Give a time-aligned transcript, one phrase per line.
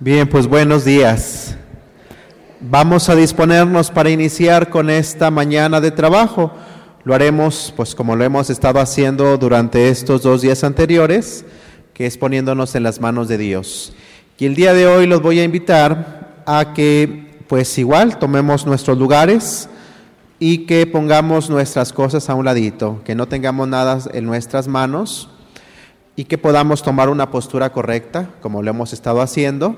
[0.00, 1.56] Bien, pues buenos días.
[2.60, 6.52] Vamos a disponernos para iniciar con esta mañana de trabajo.
[7.02, 11.44] Lo haremos, pues como lo hemos estado haciendo durante estos dos días anteriores,
[11.94, 13.92] que es poniéndonos en las manos de Dios.
[14.38, 18.98] Y el día de hoy los voy a invitar a que, pues igual, tomemos nuestros
[18.98, 19.68] lugares
[20.38, 25.28] y que pongamos nuestras cosas a un ladito, que no tengamos nada en nuestras manos
[26.18, 29.76] y que podamos tomar una postura correcta, como lo hemos estado haciendo,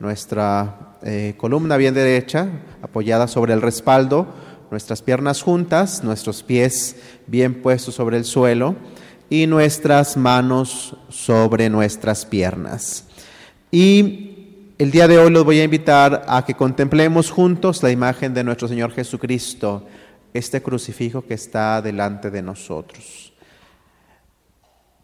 [0.00, 2.48] nuestra eh, columna bien derecha,
[2.80, 4.26] apoyada sobre el respaldo,
[4.70, 6.96] nuestras piernas juntas, nuestros pies
[7.26, 8.74] bien puestos sobre el suelo
[9.28, 13.04] y nuestras manos sobre nuestras piernas.
[13.70, 18.32] Y el día de hoy los voy a invitar a que contemplemos juntos la imagen
[18.32, 19.86] de nuestro Señor Jesucristo,
[20.32, 23.21] este crucifijo que está delante de nosotros.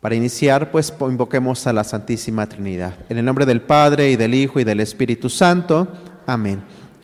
[0.00, 2.94] Para iniciar, pues invoquemos a la Santísima Trinidad.
[3.08, 5.88] En el nombre del Padre y del Hijo y del Espíritu Santo.
[6.24, 6.62] Amén.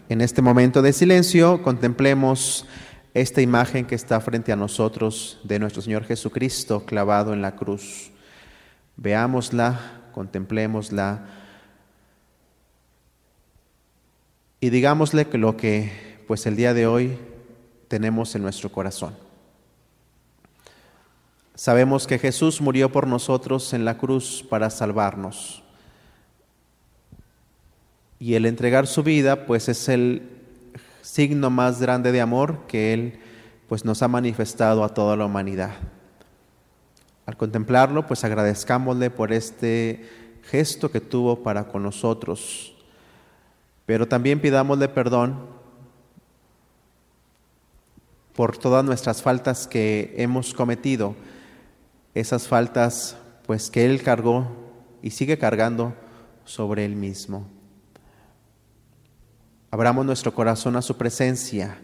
[0.08, 2.66] En este momento de silencio contemplemos
[3.12, 8.12] esta imagen que está frente a nosotros de nuestro Señor Jesucristo clavado en la cruz.
[8.96, 9.80] Veámosla,
[10.12, 11.26] contemplémosla
[14.60, 17.18] y digámosle lo que pues el día de hoy
[17.88, 19.23] tenemos en nuestro corazón.
[21.56, 25.62] Sabemos que Jesús murió por nosotros en la cruz para salvarnos.
[28.18, 30.30] Y el entregar su vida, pues es el
[31.02, 33.20] signo más grande de amor que Él
[33.68, 35.74] pues nos ha manifestado a toda la humanidad.
[37.24, 40.08] Al contemplarlo, pues agradezcámosle por este
[40.42, 42.74] gesto que tuvo para con nosotros,
[43.86, 45.46] pero también pidámosle perdón
[48.34, 51.14] por todas nuestras faltas que hemos cometido
[52.14, 54.46] esas faltas pues que Él cargó
[55.02, 55.94] y sigue cargando
[56.44, 57.46] sobre Él mismo.
[59.70, 61.78] Abramos nuestro corazón a su presencia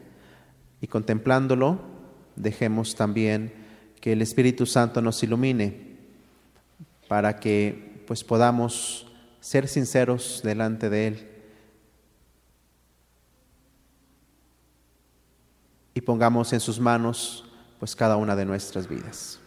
[0.81, 1.81] y contemplándolo
[2.37, 3.53] dejemos también
[4.01, 5.99] que el Espíritu Santo nos ilumine
[7.09, 9.07] para que pues podamos
[9.41, 11.31] ser sinceros delante de Él
[15.95, 17.45] y pongamos en sus manos
[17.79, 19.41] pues cada una de nuestras vidas.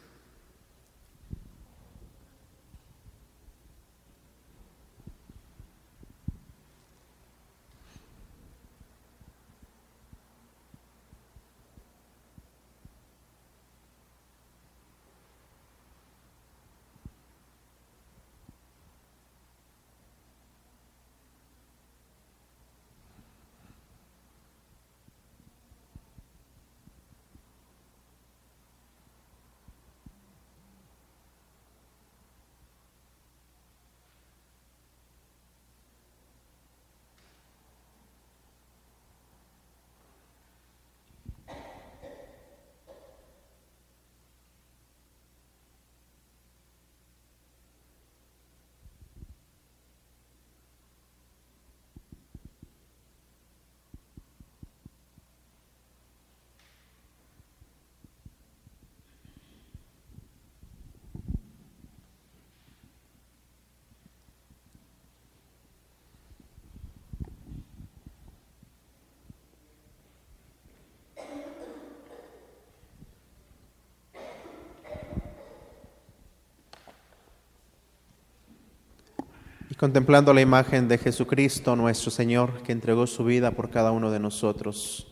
[79.83, 84.19] Contemplando la imagen de Jesucristo, nuestro Señor, que entregó su vida por cada uno de
[84.21, 85.11] nosotros,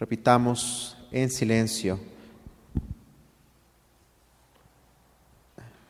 [0.00, 2.00] repitamos en silencio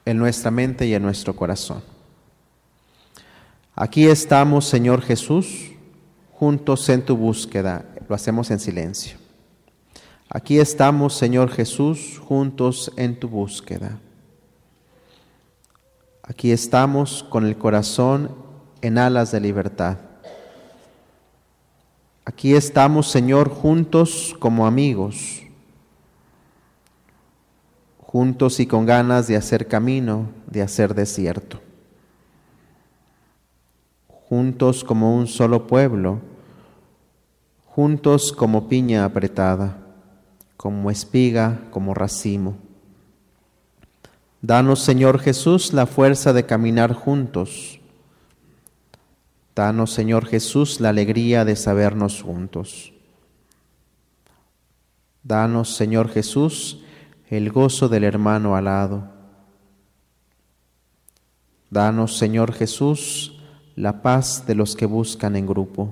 [0.04, 1.82] en nuestra mente y en nuestro corazón.
[3.75, 5.72] Aquí estamos, Señor Jesús,
[6.31, 7.87] juntos en tu búsqueda.
[8.06, 9.16] Lo hacemos en silencio.
[10.28, 13.99] Aquí estamos, Señor Jesús, juntos en tu búsqueda.
[16.26, 18.35] Aquí estamos con el corazón
[18.81, 19.99] en alas de libertad.
[22.25, 25.43] Aquí estamos, Señor, juntos como amigos,
[27.99, 31.61] juntos y con ganas de hacer camino, de hacer desierto,
[34.09, 36.20] juntos como un solo pueblo,
[37.67, 39.77] juntos como piña apretada,
[40.56, 42.63] como espiga, como racimo
[44.46, 47.81] Danos, Señor Jesús, la fuerza de caminar juntos.
[49.55, 52.93] Danos, Señor Jesús, la alegría de sabernos juntos.
[55.23, 56.85] Danos, Señor Jesús,
[57.31, 59.08] el gozo del hermano alado.
[61.70, 63.41] Danos, Señor Jesús,
[63.76, 65.88] la paz de los que buscan en grupo.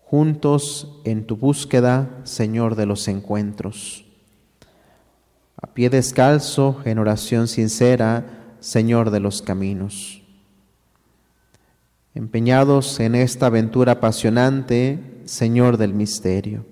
[0.00, 4.09] Juntos en tu búsqueda, Señor de los encuentros.
[5.74, 10.22] Pie descalzo, en oración sincera, Señor de los caminos.
[12.14, 16.66] Empeñados en esta aventura apasionante, Señor del misterio.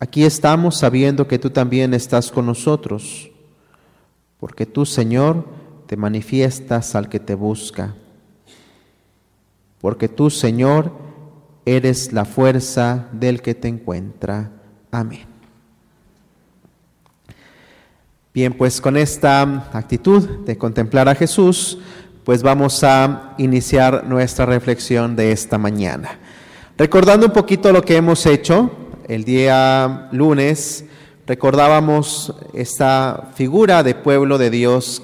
[0.00, 3.30] Aquí estamos sabiendo que tú también estás con nosotros,
[4.38, 5.46] porque tú, Señor,
[5.86, 7.94] te manifiestas al que te busca,
[9.80, 10.92] porque tú, Señor,
[11.64, 14.50] eres la fuerza del que te encuentra.
[14.90, 15.29] Amén.
[18.32, 19.42] Bien, pues con esta
[19.72, 21.78] actitud de contemplar a Jesús,
[22.22, 26.16] pues vamos a iniciar nuestra reflexión de esta mañana.
[26.78, 28.70] Recordando un poquito lo que hemos hecho,
[29.08, 30.84] el día lunes
[31.26, 35.02] recordábamos esta figura de pueblo de Dios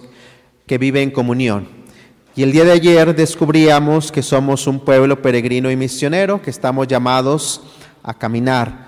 [0.65, 1.67] que vive en comunión.
[2.37, 6.87] Y el día de ayer descubríamos que somos un pueblo peregrino y misionero, que estamos
[6.87, 7.61] llamados
[8.05, 8.86] a caminar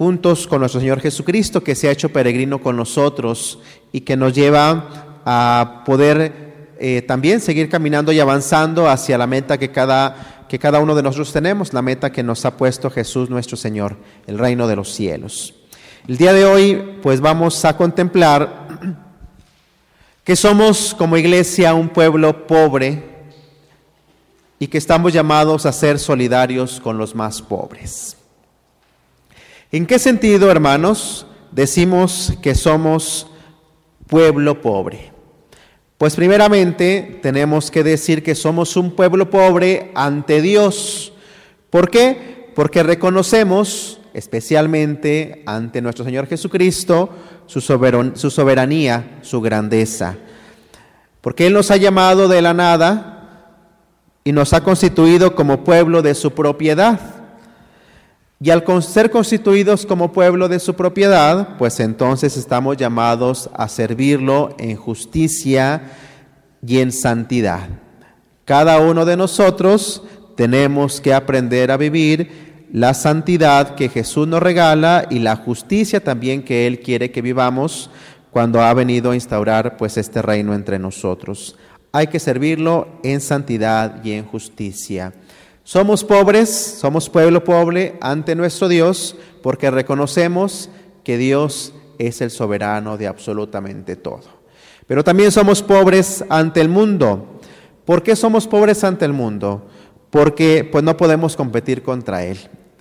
[0.00, 3.58] juntos con nuestro Señor Jesucristo, que se ha hecho peregrino con nosotros
[3.92, 9.58] y que nos lleva a poder eh, también seguir caminando y avanzando hacia la meta
[9.58, 13.28] que cada que cada uno de nosotros tenemos, la meta que nos ha puesto Jesús
[13.28, 15.52] nuestro Señor, el reino de los cielos.
[16.08, 18.68] El día de hoy, pues vamos a contemplar
[20.24, 23.04] que somos como iglesia un pueblo pobre
[24.58, 28.16] y que estamos llamados a ser solidarios con los más pobres.
[29.72, 33.28] ¿En qué sentido, hermanos, decimos que somos
[34.08, 35.12] pueblo pobre?
[35.96, 41.12] Pues primeramente tenemos que decir que somos un pueblo pobre ante Dios.
[41.70, 42.50] ¿Por qué?
[42.56, 47.10] Porque reconocemos, especialmente ante nuestro Señor Jesucristo,
[47.46, 50.16] su, soberanía, su grandeza.
[51.20, 53.52] Porque Él nos ha llamado de la nada
[54.24, 57.19] y nos ha constituido como pueblo de su propiedad.
[58.42, 64.54] Y al ser constituidos como pueblo de su propiedad, pues entonces estamos llamados a servirlo
[64.58, 65.82] en justicia
[66.66, 67.68] y en santidad.
[68.46, 70.02] Cada uno de nosotros
[70.36, 76.42] tenemos que aprender a vivir la santidad que Jesús nos regala y la justicia también
[76.42, 77.90] que Él quiere que vivamos
[78.30, 81.56] cuando ha venido a instaurar pues este reino entre nosotros.
[81.92, 85.12] Hay que servirlo en santidad y en justicia.
[85.70, 86.50] Somos pobres,
[86.80, 90.68] somos pueblo pobre ante nuestro Dios porque reconocemos
[91.04, 94.24] que Dios es el soberano de absolutamente todo.
[94.88, 97.38] Pero también somos pobres ante el mundo.
[97.84, 99.68] ¿Por qué somos pobres ante el mundo?
[100.10, 102.38] Porque pues no podemos competir contra él.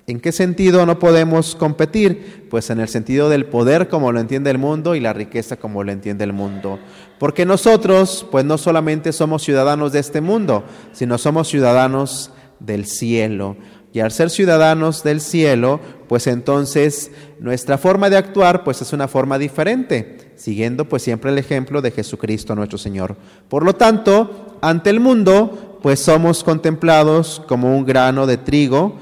[0.07, 2.47] ¿En qué sentido no podemos competir?
[2.49, 5.83] Pues en el sentido del poder como lo entiende el mundo y la riqueza como
[5.83, 6.79] lo entiende el mundo.
[7.19, 13.57] Porque nosotros pues no solamente somos ciudadanos de este mundo, sino somos ciudadanos del cielo.
[13.91, 19.07] Y al ser ciudadanos del cielo, pues entonces nuestra forma de actuar pues es una
[19.07, 23.17] forma diferente, siguiendo pues siempre el ejemplo de Jesucristo nuestro Señor.
[23.47, 28.97] Por lo tanto, ante el mundo pues somos contemplados como un grano de trigo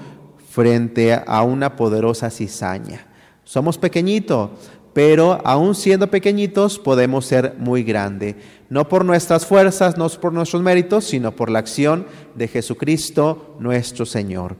[0.49, 3.07] frente a una poderosa cizaña.
[3.43, 4.51] Somos pequeñitos,
[4.93, 8.35] pero aún siendo pequeñitos podemos ser muy grandes
[8.69, 12.05] no por nuestras fuerzas, no por nuestros méritos, sino por la acción
[12.35, 14.55] de Jesucristo nuestro Señor.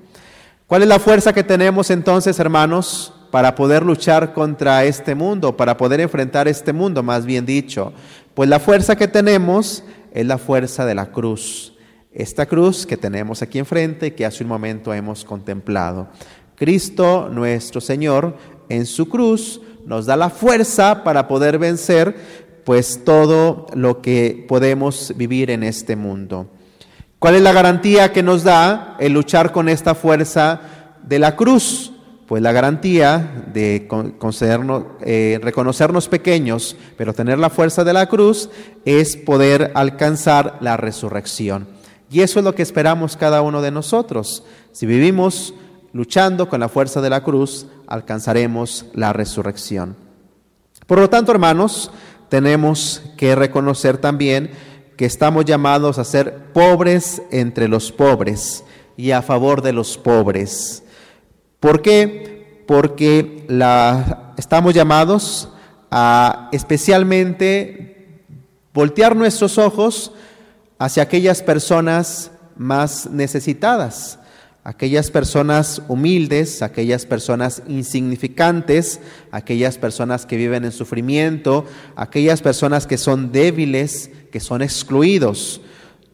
[0.66, 5.78] ¿Cuál es la fuerza que tenemos entonces, hermanos, para poder luchar contra este mundo, para
[5.78, 7.94] poder enfrentar este mundo, más bien dicho?
[8.34, 11.74] Pues la fuerza que tenemos es la fuerza de la cruz.
[12.12, 16.10] Esta cruz que tenemos aquí enfrente que hace un momento hemos contemplado.
[16.56, 18.36] Cristo nuestro Señor
[18.70, 25.14] en su cruz nos da la fuerza para poder vencer pues todo lo que podemos
[25.16, 26.50] vivir en este mundo.
[27.18, 30.60] ¿Cuál es la garantía que nos da el luchar con esta fuerza
[31.02, 31.94] de la cruz?
[32.28, 33.88] Pues la garantía de
[35.00, 38.50] eh, reconocernos pequeños, pero tener la fuerza de la cruz,
[38.84, 41.70] es poder alcanzar la resurrección.
[42.12, 44.44] Y eso es lo que esperamos cada uno de nosotros.
[44.74, 45.54] Si vivimos
[45.94, 49.96] luchando con la fuerza de la cruz, alcanzaremos la resurrección.
[50.86, 51.92] Por lo tanto, hermanos,
[52.30, 54.52] tenemos que reconocer también
[54.96, 58.64] que estamos llamados a ser pobres entre los pobres
[58.98, 60.84] y a favor de los pobres.
[61.60, 62.64] ¿Por qué?
[62.68, 63.46] Porque
[64.38, 65.50] estamos llamados
[65.92, 68.24] a especialmente
[68.74, 70.12] voltear nuestros ojos
[70.80, 74.20] hacia aquellas personas más necesitadas,
[74.68, 79.00] aquellas personas humildes, aquellas personas insignificantes,
[79.32, 81.64] aquellas personas que viven en sufrimiento,
[81.96, 85.62] aquellas personas que son débiles, que son excluidos.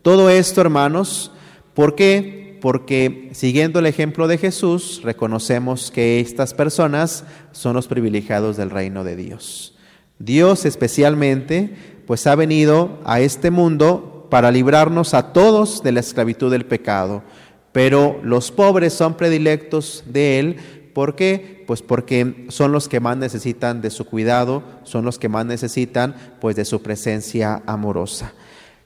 [0.03, 1.31] Todo esto, hermanos,
[1.74, 2.60] ¿por qué?
[2.62, 9.03] Porque siguiendo el ejemplo de Jesús, reconocemos que estas personas son los privilegiados del reino
[9.03, 9.79] de Dios.
[10.19, 16.51] Dios especialmente, pues ha venido a este mundo para librarnos a todos de la esclavitud
[16.51, 17.24] del pecado
[17.74, 20.58] pero los pobres son predilectos de Él.
[20.94, 21.65] ¿Por qué?
[21.68, 26.15] Pues porque son los que más necesitan de su cuidado, son los que más necesitan
[26.39, 28.34] pues de su presencia amorosa.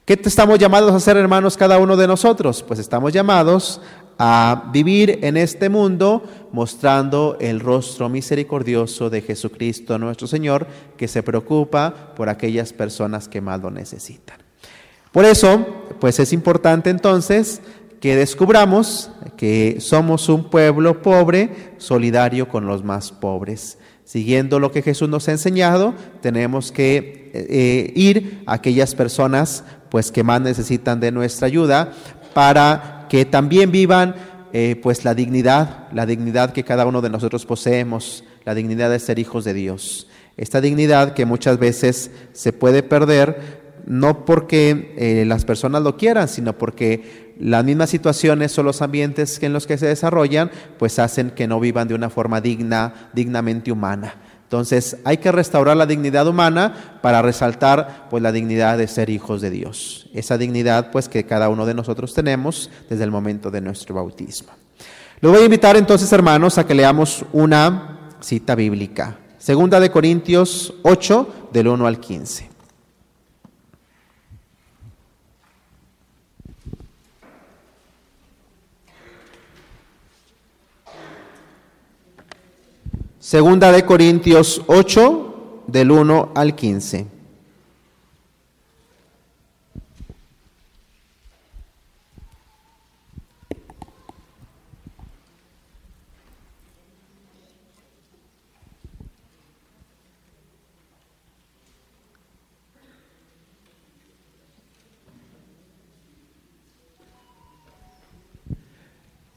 [0.04, 2.62] ¿Qué estamos llamados a hacer, hermanos, cada uno de nosotros?
[2.62, 3.82] Pues estamos llamados
[4.18, 10.66] a vivir en este mundo mostrando el rostro misericordioso de Jesucristo nuestro Señor,
[10.96, 14.38] que se preocupa por aquellas personas que más lo necesitan.
[15.12, 15.66] Por eso,
[16.00, 17.60] pues es importante entonces
[18.00, 23.78] que descubramos que somos un pueblo pobre, solidario con los más pobres.
[24.04, 30.10] Siguiendo lo que Jesús nos ha enseñado, tenemos que eh, ir a aquellas personas pues
[30.10, 31.92] que más necesitan de nuestra ayuda
[32.34, 34.14] para que también vivan
[34.52, 38.98] eh, pues la dignidad, la dignidad que cada uno de nosotros poseemos, la dignidad de
[38.98, 40.08] ser hijos de Dios.
[40.36, 46.28] Esta dignidad que muchas veces se puede perder no porque eh, las personas lo quieran,
[46.28, 51.30] sino porque las mismas situaciones o los ambientes en los que se desarrollan, pues hacen
[51.30, 54.14] que no vivan de una forma digna, dignamente humana.
[54.48, 59.42] Entonces hay que restaurar la dignidad humana para resaltar pues la dignidad de ser hijos
[59.42, 60.08] de Dios.
[60.14, 64.48] Esa dignidad pues que cada uno de nosotros tenemos desde el momento de nuestro bautismo.
[65.20, 69.18] Lo voy a invitar entonces hermanos a que leamos una cita bíblica.
[69.36, 72.47] Segunda de Corintios 8 del 1 al 15.
[83.28, 87.06] Segunda de Corintios 8, del 1 al 15.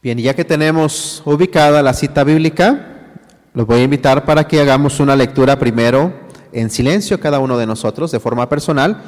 [0.02, 2.91] Bien, ya que tenemos ubicada la cita bíblica,
[3.54, 6.14] los voy a invitar para que hagamos una lectura primero
[6.54, 9.04] en silencio cada uno de nosotros de forma personal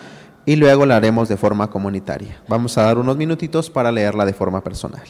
[0.46, 2.42] y luego la haremos de forma comunitaria.
[2.48, 5.04] Vamos a dar unos minutitos para leerla de forma personal.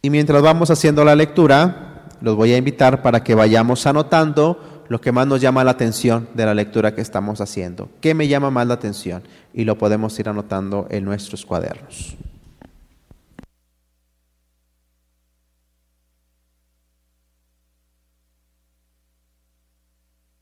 [0.00, 5.00] Y mientras vamos haciendo la lectura, los voy a invitar para que vayamos anotando lo
[5.00, 7.88] que más nos llama la atención de la lectura que estamos haciendo.
[8.00, 9.22] ¿Qué me llama más la atención?
[9.54, 12.16] Y lo podemos ir anotando en nuestros cuadernos.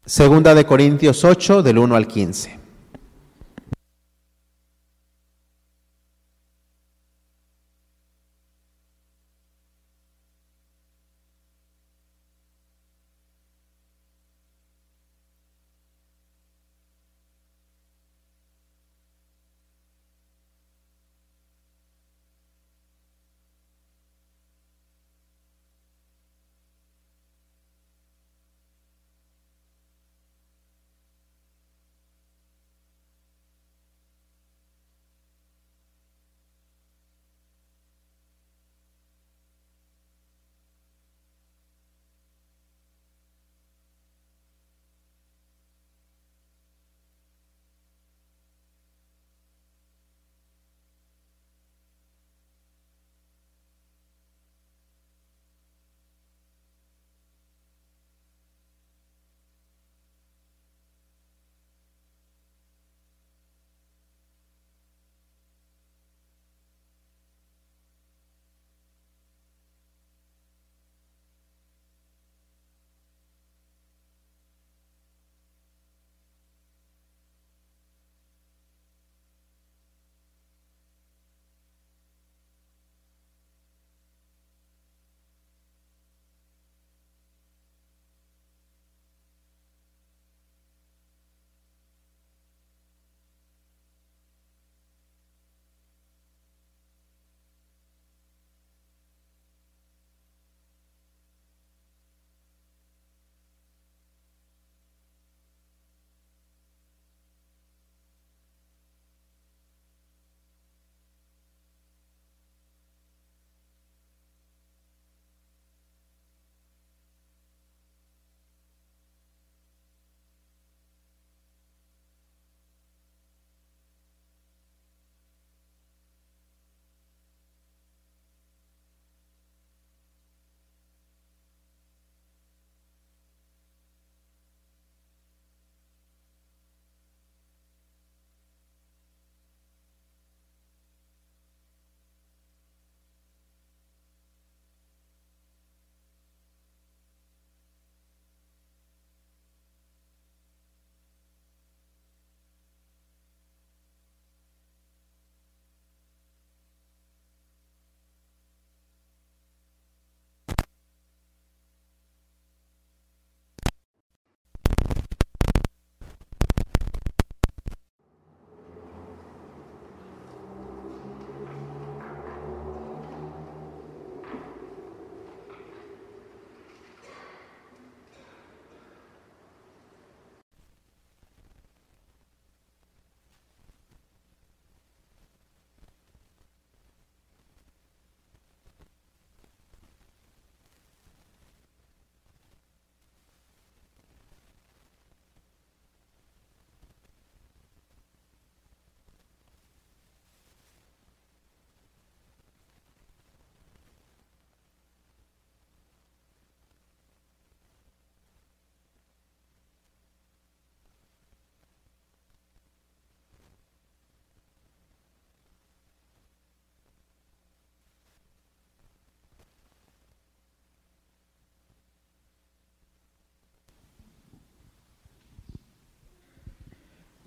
[0.06, 2.59] Segunda de Corintios 8, del 1 al 15.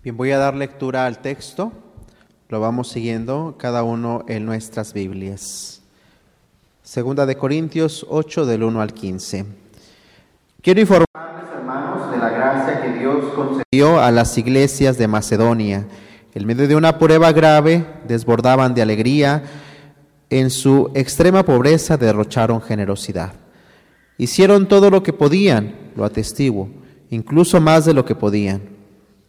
[0.04, 1.72] Bien, voy a dar lectura al texto.
[2.50, 5.82] Lo vamos siguiendo cada uno en nuestras Biblias.
[6.82, 9.46] Segunda de Corintios 8 del 1 al 15.
[10.62, 15.88] Quiero informarles, hermanos, de la gracia que Dios concedió a las iglesias de Macedonia.
[16.34, 19.44] En medio de una prueba grave, desbordaban de alegría.
[20.30, 23.32] En su extrema pobreza derrocharon generosidad.
[24.18, 26.68] Hicieron todo lo que podían, lo atestiguo,
[27.10, 28.73] incluso más de lo que podían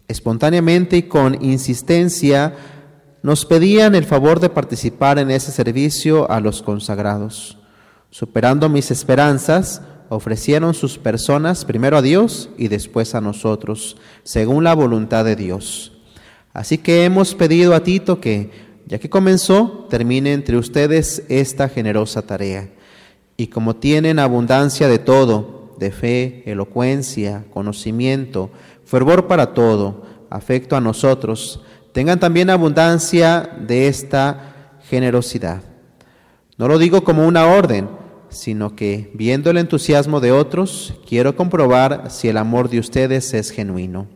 [0.08, 2.54] espontáneamente y con insistencia
[3.22, 7.58] nos pedían el favor de participar en ese servicio a los consagrados.
[8.10, 14.74] Superando mis esperanzas, ofrecieron sus personas primero a Dios y después a nosotros, según la
[14.74, 15.92] voluntad de Dios.
[16.52, 18.50] Así que hemos pedido a Tito que,
[18.86, 22.68] ya que comenzó, termine entre ustedes esta generosa tarea.
[23.36, 28.50] Y como tienen abundancia de todo, de fe, elocuencia, conocimiento,
[28.94, 31.60] fervor para todo, afecto a nosotros,
[31.92, 35.62] tengan también abundancia de esta generosidad.
[36.58, 37.88] No lo digo como una orden,
[38.28, 43.50] sino que, viendo el entusiasmo de otros, quiero comprobar si el amor de ustedes es
[43.50, 44.06] genuino.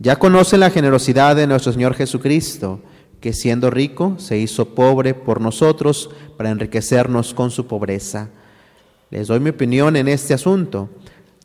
[0.00, 2.80] Ya conocen la generosidad de nuestro Señor Jesucristo,
[3.20, 8.30] que siendo rico se hizo pobre por nosotros para enriquecernos con su pobreza.
[9.10, 10.90] Les doy mi opinión en este asunto.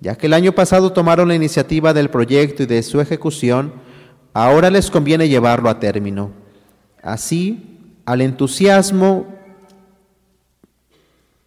[0.04, 3.76] Ya que el año pasado tomaron la iniciativa del proyecto y de su ejecución,
[4.34, 6.32] ahora les conviene llevarlo a término.
[7.02, 9.28] Así, al entusiasmo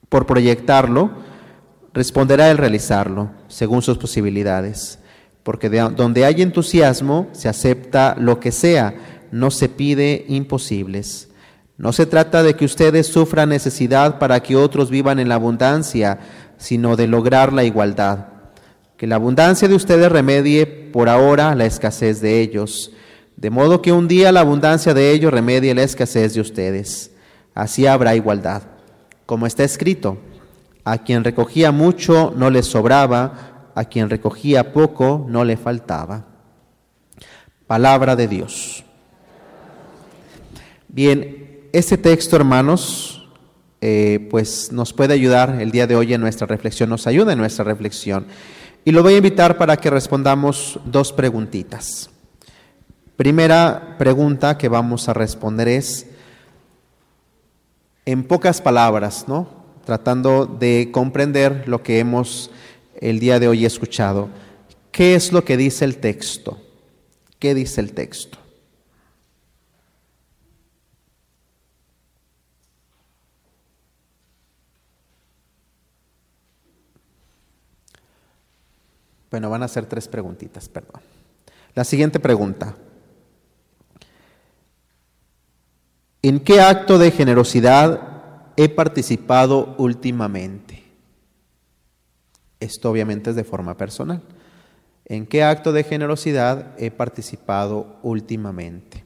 [0.08, 1.10] por proyectarlo,
[1.92, 5.00] responderá el realizarlo, según sus posibilidades.
[5.42, 8.94] Porque donde hay entusiasmo, se acepta lo que sea,
[9.32, 11.28] no se pide imposibles.
[11.76, 16.20] No se trata de que ustedes sufran necesidad para que otros vivan en la abundancia,
[16.56, 18.35] sino de lograr la igualdad
[18.96, 22.92] que la abundancia de ustedes remedie por ahora la escasez de ellos,
[23.36, 27.10] de modo que un día la abundancia de ellos remedie la escasez de ustedes.
[27.54, 28.62] Así habrá igualdad.
[29.26, 30.18] Como está escrito,
[30.84, 36.26] a quien recogía mucho no le sobraba, a quien recogía poco no le faltaba.
[37.66, 38.84] Palabra de Dios.
[40.88, 43.28] Bien, este texto, hermanos,
[43.82, 47.38] eh, pues nos puede ayudar el día de hoy en nuestra reflexión, nos ayuda en
[47.38, 48.26] nuestra reflexión.
[48.86, 52.08] Y lo voy a invitar para que respondamos dos preguntitas.
[53.16, 56.06] Primera pregunta que vamos a responder es,
[58.04, 59.48] en pocas palabras, ¿no?
[59.84, 62.52] Tratando de comprender lo que hemos
[63.00, 64.28] el día de hoy escuchado.
[64.92, 66.56] ¿Qué es lo que dice el texto?
[67.40, 68.38] ¿Qué dice el texto?
[79.36, 81.02] Bueno, van a ser tres preguntitas, perdón.
[81.74, 82.74] La siguiente pregunta.
[86.22, 90.84] ¿En qué acto de generosidad he participado últimamente?
[92.60, 94.22] Esto obviamente es de forma personal.
[95.04, 99.04] ¿En qué acto de generosidad he participado últimamente?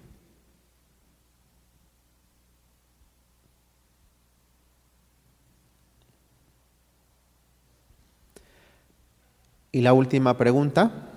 [9.72, 11.08] Y la última pregunta.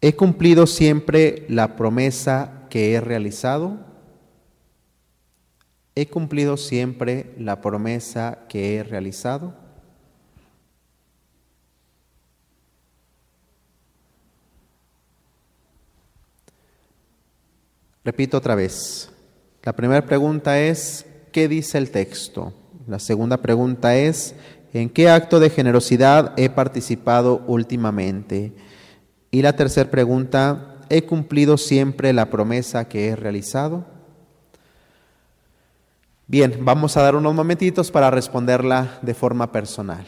[0.00, 3.78] ¿He cumplido siempre la promesa que he realizado?
[5.94, 9.54] ¿He cumplido siempre la promesa que he realizado?
[18.04, 19.10] Repito otra vez.
[19.62, 22.52] La primera pregunta es, ¿qué dice el texto?
[22.88, 24.34] La segunda pregunta es,
[24.72, 28.52] ¿En qué acto de generosidad he participado últimamente?
[29.30, 33.84] Y la tercera pregunta, ¿he cumplido siempre la promesa que he realizado?
[36.26, 40.06] Bien, vamos a dar unos momentitos para responderla de forma personal.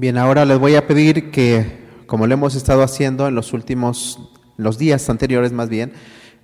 [0.00, 1.66] Bien, ahora les voy a pedir que,
[2.06, 4.18] como lo hemos estado haciendo en los últimos,
[4.56, 5.92] los días anteriores más bien,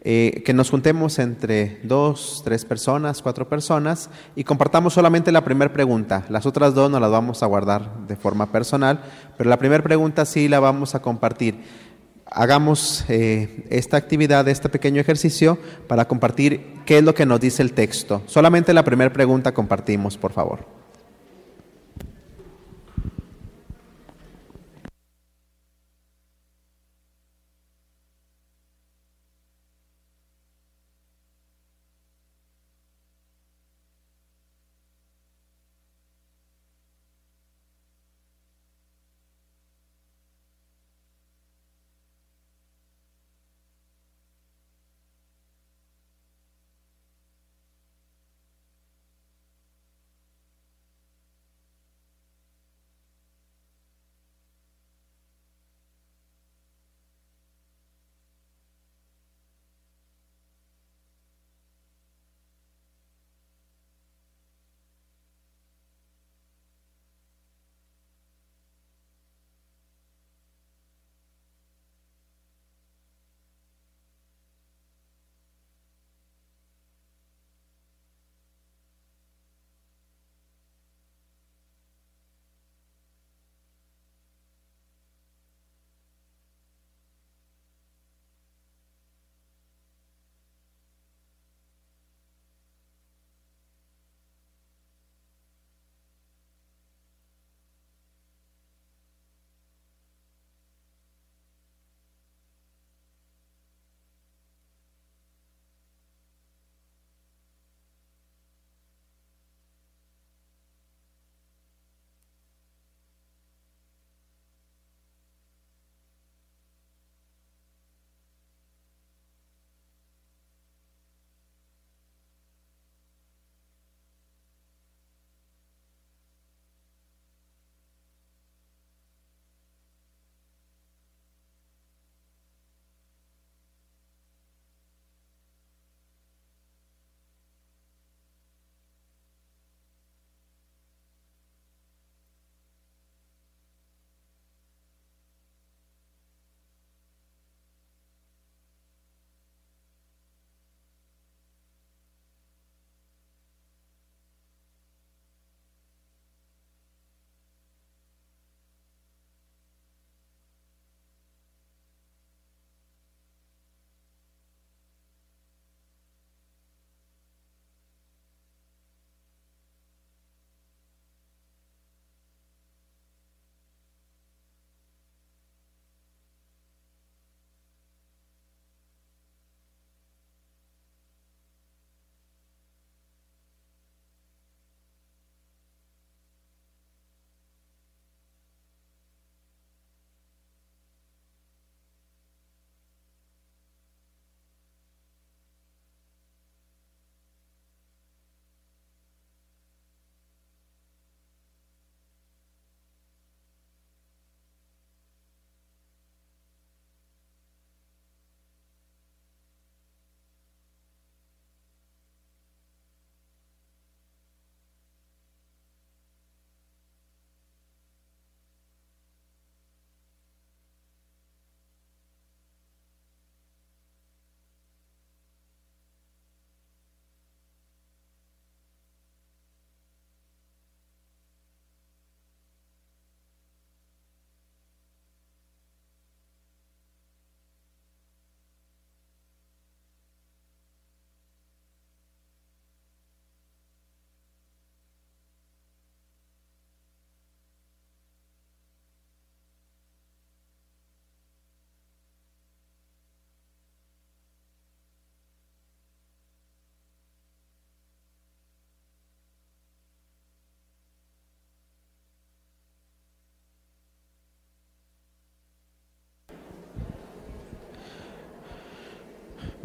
[0.03, 5.73] eh, que nos juntemos entre dos, tres personas, cuatro personas y compartamos solamente la primera
[5.73, 6.27] pregunta.
[6.29, 9.01] Las otras dos nos las vamos a guardar de forma personal,
[9.39, 11.63] pero la primera pregunta sí la vamos a compartir.
[12.27, 15.57] Hagamos eh, esta actividad, este pequeño ejercicio
[15.89, 18.21] para compartir qué es lo que nos dice el texto.
[18.27, 20.86] Solamente la primera pregunta compartimos, por favor.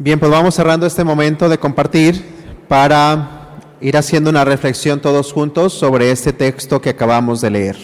[0.04, 2.24] Bien, pues vamos cerrando este momento de compartir
[2.66, 7.76] para ir haciendo una reflexión todos juntos sobre este texto que acabamos de leer.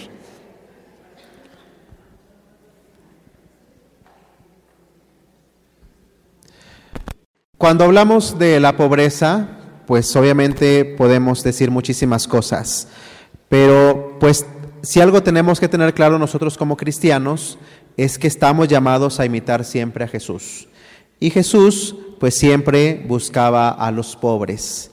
[7.57, 9.51] Cuando hablamos de la pobreza,
[9.87, 12.89] pues obviamente podemos decir muchísimas cosas,
[13.49, 14.45] pero pues
[14.83, 17.61] si algo tenemos que tener claro nosotros como cristianos
[17.97, 20.67] es que estamos llamados a imitar siempre a Jesús.
[21.21, 24.91] Y Jesús pues siempre buscaba a los pobres.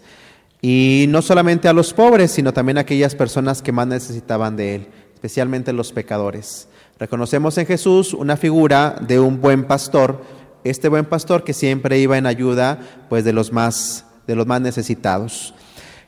[0.62, 4.76] Y no solamente a los pobres, sino también a aquellas personas que más necesitaban de
[4.76, 6.68] Él, especialmente los pecadores.
[7.00, 10.24] Reconocemos en Jesús una figura de un buen pastor,
[10.64, 14.62] este buen pastor que siempre iba en ayuda pues de los más de los más
[14.62, 15.54] necesitados.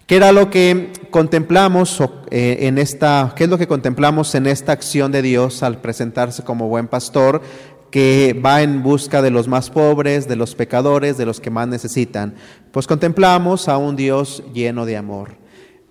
[0.06, 2.02] ¿Qué era lo que contemplamos
[2.32, 6.44] eh, en esta, qué es lo que contemplamos en esta acción de Dios al presentarse
[6.44, 7.42] como buen pastor
[7.92, 11.68] que va en busca de los más pobres, de los pecadores, de los que más
[11.68, 12.36] necesitan?
[12.72, 15.38] Pues contemplamos a un Dios lleno de amor.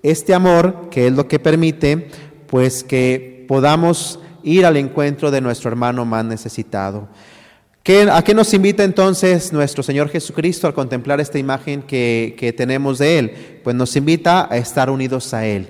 [0.02, 2.08] Este amor, que es lo que permite,
[2.46, 7.08] pues que podamos ir al encuentro de nuestro hermano más necesitado.
[8.10, 12.98] ¿A qué nos invita entonces nuestro Señor Jesucristo al contemplar esta imagen que, que, tenemos
[12.98, 13.60] de Él?
[13.62, 15.68] Pues nos invita a estar unidos a Él.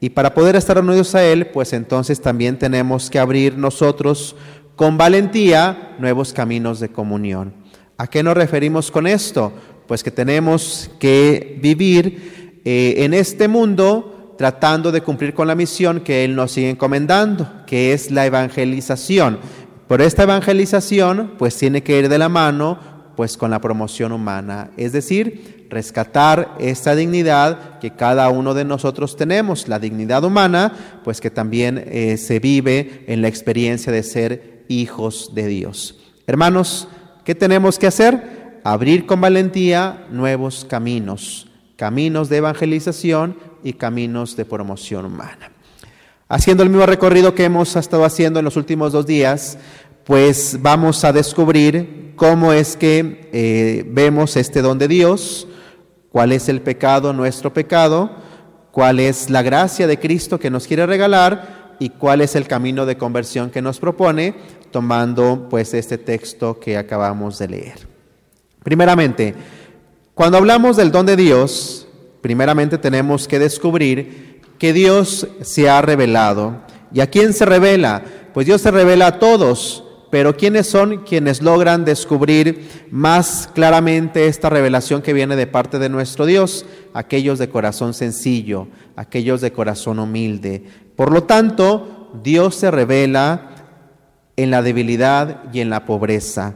[0.00, 4.34] Y para poder estar unidos a Él, pues entonces también tenemos que abrir nosotros
[4.78, 7.52] con valentía nuevos caminos de comunión.
[7.98, 9.52] ¿A qué nos referimos con esto?
[9.86, 16.00] Pues que tenemos que vivir eh, en este mundo tratando de cumplir con la misión
[16.00, 19.38] que Él nos sigue encomendando, que es la evangelización
[19.88, 22.78] pero esta evangelización pues tiene que ir de la mano
[23.16, 29.16] pues con la promoción humana, es decir, rescatar esta dignidad que cada uno de nosotros
[29.16, 34.57] tenemos, la dignidad humana, pues que también eh, se vive en la experiencia de ser
[34.68, 35.98] hijos de Dios.
[36.26, 36.88] Hermanos,
[37.24, 38.60] ¿qué tenemos que hacer?
[38.64, 45.52] Abrir con valentía nuevos caminos, caminos de evangelización y caminos de promoción humana.
[46.28, 49.58] Haciendo el mismo recorrido que hemos estado haciendo en los últimos dos días,
[50.04, 55.46] pues vamos a descubrir cómo es que eh, vemos este don de Dios,
[56.10, 58.10] cuál es el pecado, nuestro pecado,
[58.72, 62.86] cuál es la gracia de Cristo que nos quiere regalar y cuál es el camino
[62.86, 64.34] de conversión que nos propone,
[64.70, 67.88] tomando pues este texto que acabamos de leer.
[68.62, 69.34] Primeramente,
[70.14, 71.86] cuando hablamos del don de Dios,
[72.20, 76.56] primeramente tenemos que descubrir que Dios se ha revelado.
[76.92, 78.02] ¿Y a quién se revela?
[78.34, 84.50] Pues Dios se revela a todos, pero ¿quiénes son quienes logran descubrir más claramente esta
[84.50, 86.64] revelación que viene de parte de nuestro Dios?
[86.94, 90.64] Aquellos de corazón sencillo, aquellos de corazón humilde.
[90.96, 93.57] Por lo tanto, Dios se revela
[94.38, 96.54] en la debilidad y en la pobreza.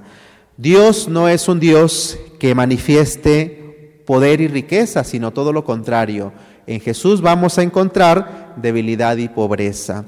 [0.57, 6.33] Dios no es un Dios que manifieste poder y riqueza, sino todo lo contrario.
[6.69, 10.05] En Jesús vamos a encontrar debilidad y pobreza.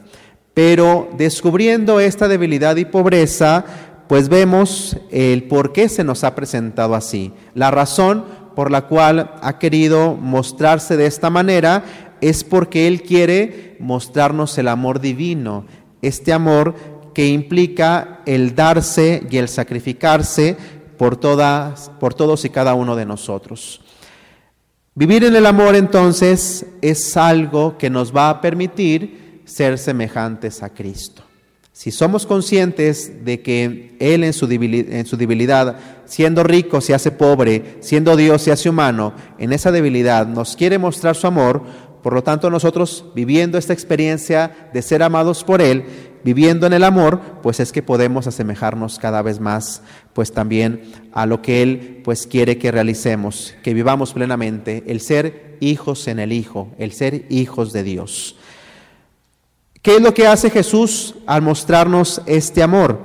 [0.54, 3.64] Pero descubriendo esta debilidad y pobreza,
[4.06, 7.32] pues vemos el por qué se nos ha presentado así.
[7.54, 11.82] La razón por la cual ha querido mostrarse de esta manera
[12.20, 15.66] es porque Él quiere mostrarnos el amor divino,
[16.02, 16.74] este amor
[17.14, 20.56] que implica el darse y el sacrificarse
[20.98, 23.80] por, todas, por todos y cada uno de nosotros.
[24.94, 30.70] Vivir en el amor entonces es algo que nos va a permitir ser semejantes a
[30.70, 31.22] Cristo.
[31.72, 38.14] Si somos conscientes de que Él en su, debilidad, siendo rico se hace pobre, siendo
[38.14, 41.64] Dios se hace humano, en esa debilidad nos quiere mostrar su amor,
[42.00, 45.84] por lo tanto nosotros viviendo esta experiencia de ser amados por Él,
[46.24, 49.82] viviendo en el amor, pues es que podemos asemejarnos cada vez más,
[50.14, 55.58] pues también a lo que Él pues quiere que realicemos, que vivamos plenamente, el ser
[55.60, 58.36] hijos en el Hijo, el ser hijos de Dios.
[59.82, 63.00] ¿Qué es lo que hace Jesús al mostrarnos este amor?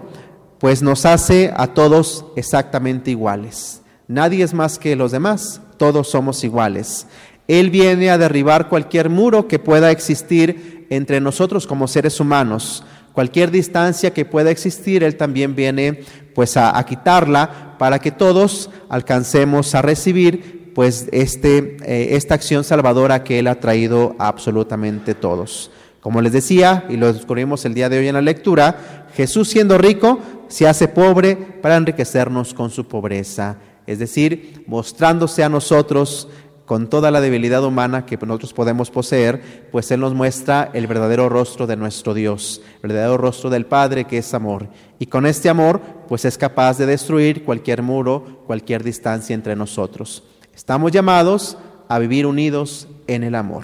[0.60, 3.82] Pues nos hace a todos exactamente iguales.
[4.08, 7.05] Nadie es más que los demás, todos somos iguales.
[7.49, 12.84] Él viene a derribar cualquier muro que pueda existir entre nosotros como seres humanos,
[13.19, 19.75] Cualquier distancia que pueda existir, Él también viene pues a, quitarla para que todos alcancemos
[19.75, 25.69] a recibir pues este, eh, esta acción salvadora que Él ha traído a absolutamente todos.
[25.99, 29.77] Como les decía, y lo descubrimos el día de hoy en la lectura, Jesús siendo
[29.77, 36.29] rico se hace pobre para enriquecernos con su pobreza, es decir, mostrándose a nosotros
[36.69, 41.27] con toda la debilidad humana que nosotros podemos poseer, pues Él nos muestra el verdadero
[41.27, 44.67] rostro de nuestro Dios, el verdadero rostro del Padre que es amor.
[44.99, 50.21] Y con este amor, pues es capaz de destruir cualquier muro, cualquier distancia entre nosotros.
[50.55, 53.63] Estamos llamados a vivir unidos en el amor.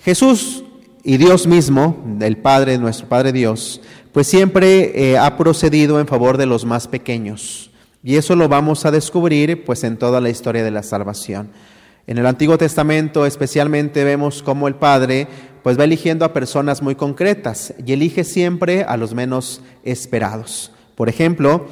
[0.00, 0.64] Jesús
[1.04, 3.80] y Dios mismo, el Padre, nuestro Padre Dios,
[4.12, 7.67] pues siempre eh, ha procedido en favor de los más pequeños.
[8.02, 11.50] Y eso lo vamos a descubrir pues en toda la historia de la salvación.
[12.06, 15.26] En el Antiguo Testamento especialmente vemos cómo el Padre
[15.62, 20.72] pues va eligiendo a personas muy concretas y elige siempre a los menos esperados.
[20.94, 21.66] Por ejemplo,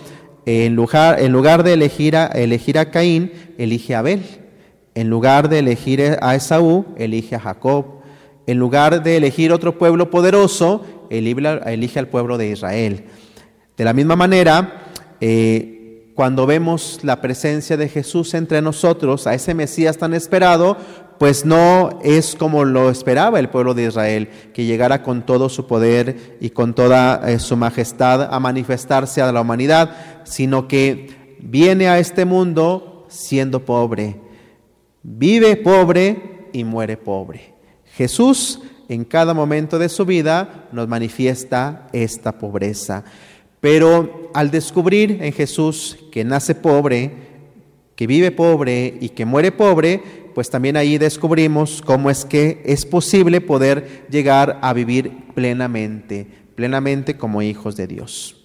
[0.44, 4.22] en lugar, en lugar de elegir a, elegir a Caín, elige a Abel.
[4.94, 8.02] En lugar de elegir a Esaú, elige a Jacob.
[8.46, 13.04] En lugar de elegir otro pueblo poderoso, elige al pueblo de Israel.
[13.76, 15.75] De la misma manera, eh,
[16.16, 20.78] cuando vemos la presencia de Jesús entre nosotros, a ese Mesías tan esperado,
[21.18, 25.66] pues no es como lo esperaba el pueblo de Israel, que llegara con todo su
[25.66, 31.88] poder y con toda eh, su majestad a manifestarse a la humanidad, sino que viene
[31.88, 34.18] a este mundo siendo pobre,
[35.02, 37.52] vive pobre y muere pobre.
[37.92, 43.04] Jesús en cada momento de su vida nos manifiesta esta pobreza.
[43.60, 47.12] Pero al descubrir en Jesús que nace pobre,
[47.94, 50.02] que vive pobre y que muere pobre,
[50.34, 57.16] pues también ahí descubrimos cómo es que es posible poder llegar a vivir plenamente, plenamente
[57.16, 58.36] como hijos de Dios.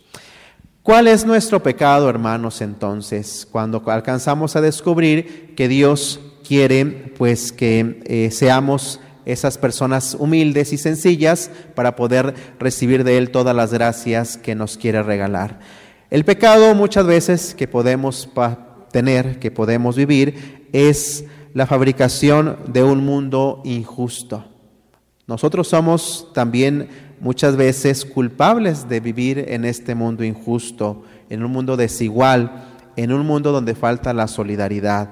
[0.84, 6.86] ¿Cuál es nuestro pecado, hermanos, entonces, cuando alcanzamos a descubrir que Dios quiere
[7.18, 13.56] pues que eh, seamos esas personas humildes y sencillas para poder recibir de Él todas
[13.56, 15.60] las gracias que nos quiere regalar.
[16.10, 18.30] El pecado muchas veces que podemos
[18.92, 24.46] tener, que podemos vivir, es la fabricación de un mundo injusto.
[25.28, 31.78] Nosotros somos también muchas veces culpables de vivir en este mundo injusto, en un mundo
[31.78, 32.66] desigual,
[32.96, 35.12] en un mundo donde falta la solidaridad.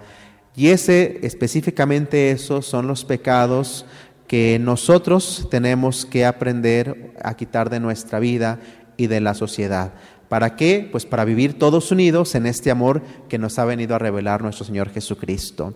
[0.60, 3.86] Y ese, específicamente esos son los pecados
[4.28, 8.60] que nosotros tenemos que aprender a quitar de nuestra vida
[8.98, 9.94] y de la sociedad.
[10.28, 10.90] ¿Para qué?
[10.92, 14.66] Pues para vivir todos unidos en este amor que nos ha venido a revelar nuestro
[14.66, 15.76] Señor Jesucristo.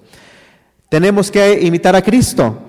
[0.89, 2.59] Tenemos que imitar a Cristo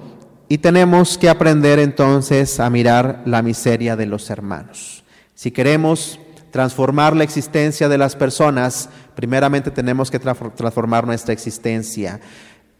[0.48, 5.02] y tenemos que aprender entonces a mirar la miseria de los hermanos.
[5.34, 6.20] Si queremos
[6.54, 12.20] transformar la existencia de las personas, primeramente tenemos que transformar nuestra existencia.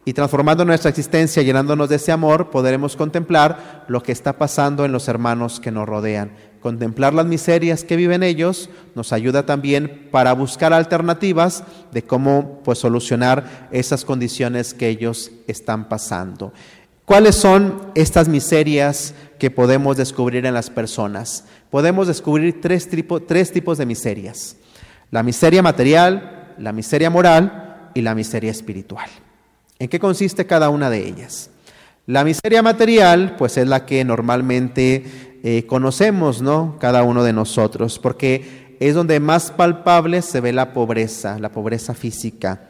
[0.05, 4.93] Y transformando nuestra existencia, llenándonos de ese amor, podremos contemplar lo que está pasando en
[4.93, 6.31] los hermanos que nos rodean.
[6.61, 12.79] Contemplar las miserias que viven ellos nos ayuda también para buscar alternativas de cómo pues,
[12.79, 16.53] solucionar esas condiciones que ellos están pasando.
[17.05, 19.15] ¿Cuáles son estas miserias
[19.45, 21.45] que podemos descubrir en las personas?
[21.69, 22.89] Podemos descubrir tres,
[23.29, 24.57] tres tipos de miserias.
[25.11, 29.11] La miseria material, la miseria moral y la miseria espiritual.
[29.79, 31.51] ¿En qué consiste cada una de ellas?
[32.07, 36.79] La miseria material, pues es la que normalmente eh, conocemos, ¿no?
[36.81, 41.93] Cada uno de nosotros, porque es donde más palpable se ve la pobreza, la pobreza
[41.93, 42.63] física,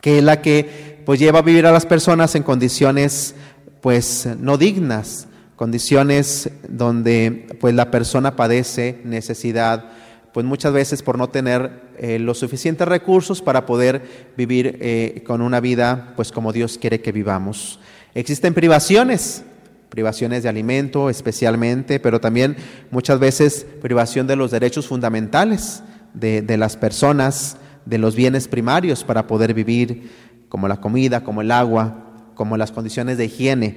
[0.00, 3.34] que es la que pues lleva a vivir a las personas en condiciones
[3.80, 5.26] pues no dignas,
[5.56, 9.90] condiciones donde pues la persona padece necesidad,
[10.32, 14.02] pues muchas veces por no tener eh, los suficientes recursos para poder
[14.36, 17.80] vivir eh, con una vida pues como Dios quiere que vivamos.
[18.14, 19.44] Existen privaciones,
[19.88, 22.56] privaciones de alimento especialmente, pero también
[22.90, 25.82] muchas veces privación de los derechos fundamentales
[26.12, 30.10] de, de las personas, de los bienes primarios para poder vivir,
[30.50, 32.02] como la comida, como el agua,
[32.34, 33.76] como las condiciones de higiene,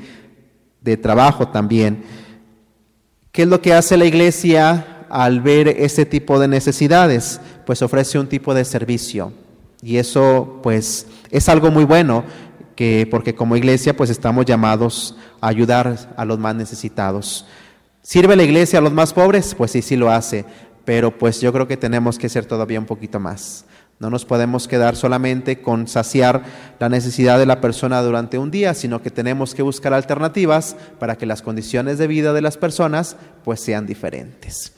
[0.82, 2.04] de trabajo también.
[3.32, 8.20] ¿Qué es lo que hace la iglesia al ver ese tipo de necesidades, pues ofrece
[8.20, 9.34] un tipo de servicio.
[9.82, 12.24] Y eso pues es algo muy bueno,
[12.76, 17.46] que, porque como iglesia pues estamos llamados a ayudar a los más necesitados.
[18.02, 19.54] ¿Sirve la iglesia a los más pobres?
[19.56, 20.46] Pues sí, sí lo hace,
[20.86, 23.66] pero pues yo creo que tenemos que ser todavía un poquito más.
[24.00, 26.44] No nos podemos quedar solamente con saciar
[26.80, 31.18] la necesidad de la persona durante un día, sino que tenemos que buscar alternativas para
[31.18, 34.72] que las condiciones de vida de las personas pues sean diferentes.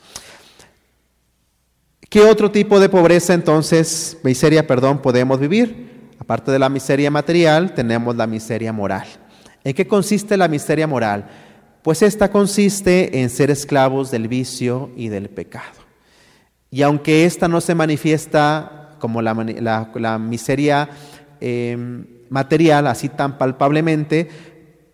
[2.08, 6.10] ¿Qué otro tipo de pobreza entonces, miseria, perdón, podemos vivir?
[6.18, 9.06] Aparte de la miseria material, tenemos la miseria moral.
[9.62, 11.28] ¿En qué consiste la miseria moral?
[11.82, 15.80] Pues esta consiste en ser esclavos del vicio y del pecado.
[16.70, 20.88] Y aunque esta no se manifiesta como la, miseria
[21.40, 24.28] em, material, así tan palpablemente,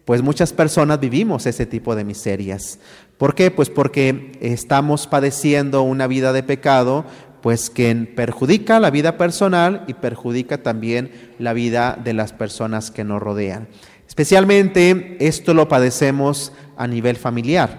[0.06, 2.78] pues muchas personas vivimos ese tipo de miserias.
[3.18, 3.50] ¿Por qué?
[3.50, 7.04] Pues porque estamos padeciendo una vida de pecado,
[7.42, 13.04] pues que perjudica la vida personal y perjudica también la vida de las personas que
[13.04, 13.68] nos rodean.
[14.06, 17.78] Especialmente esto lo padecemos a nivel familiar.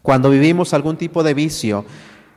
[0.00, 1.84] Cuando vivimos algún tipo de vicio,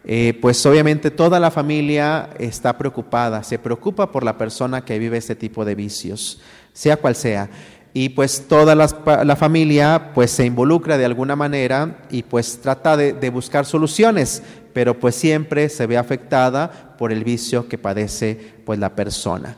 [0.05, 5.17] eh, pues obviamente toda la familia está preocupada, se preocupa por la persona que vive
[5.17, 6.39] este tipo de vicios,
[6.73, 7.49] sea cual sea.
[7.91, 13.29] Y pues toda la, familia pues se involucra de alguna manera y pues trata de,
[13.29, 14.43] buscar soluciones,
[14.73, 19.57] pero pues siempre se ve afectada por el vicio que padece pues la persona.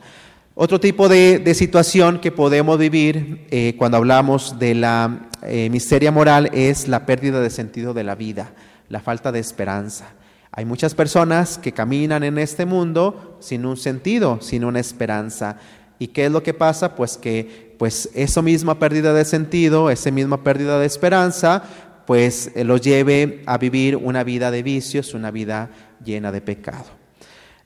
[0.54, 6.50] Otro tipo de, situación que podemos vivir eh, cuando hablamos de la eh, miseria moral
[6.54, 8.52] es la pérdida de sentido de la vida,
[8.88, 10.06] la falta de esperanza.
[10.52, 15.56] Hay muchas personas que caminan en este mundo sin un sentido, sin una esperanza.
[15.98, 16.94] ¿Y qué es lo que pasa?
[16.94, 21.62] Pues que pues esa misma pérdida de sentido, esa misma pérdida de esperanza,
[22.06, 25.70] pues eh, los lleve a vivir una vida de vicios, una vida
[26.04, 26.84] llena de pecado.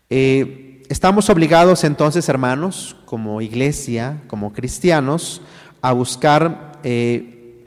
[0.09, 5.43] Eh, estamos obligados entonces, hermanos, como iglesia, como cristianos,
[5.83, 7.65] a buscar eh,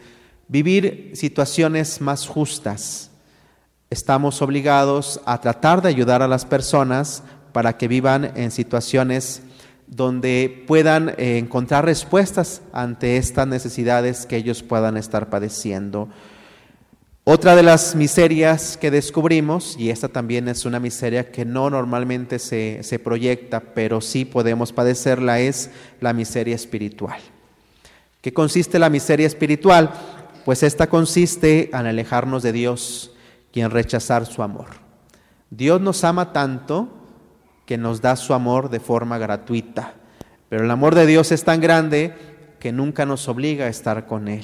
[0.47, 3.08] vivir situaciones más justas,
[3.89, 9.41] estamos obligados a tratar de ayudar a las personas para que vivan en situaciones
[9.87, 16.09] donde puedan eh, encontrar respuestas ante estas necesidades que ellos puedan estar padeciendo.
[17.23, 22.39] Otra de las miserias que descubrimos, y esta también es una miseria que no normalmente
[22.39, 27.19] se, se proyecta, pero sí podemos padecerla, es la miseria espiritual.
[28.21, 29.91] ¿Qué consiste la miseria espiritual?
[30.45, 33.11] Pues esta consiste en alejarnos de Dios,
[33.51, 34.67] quien rechazar su amor.
[35.49, 36.89] Dios nos ama tanto
[37.65, 39.93] que nos da su amor de forma gratuita,
[40.49, 42.15] pero el amor de Dios es tan grande
[42.59, 44.43] que nunca nos obliga a estar con Él.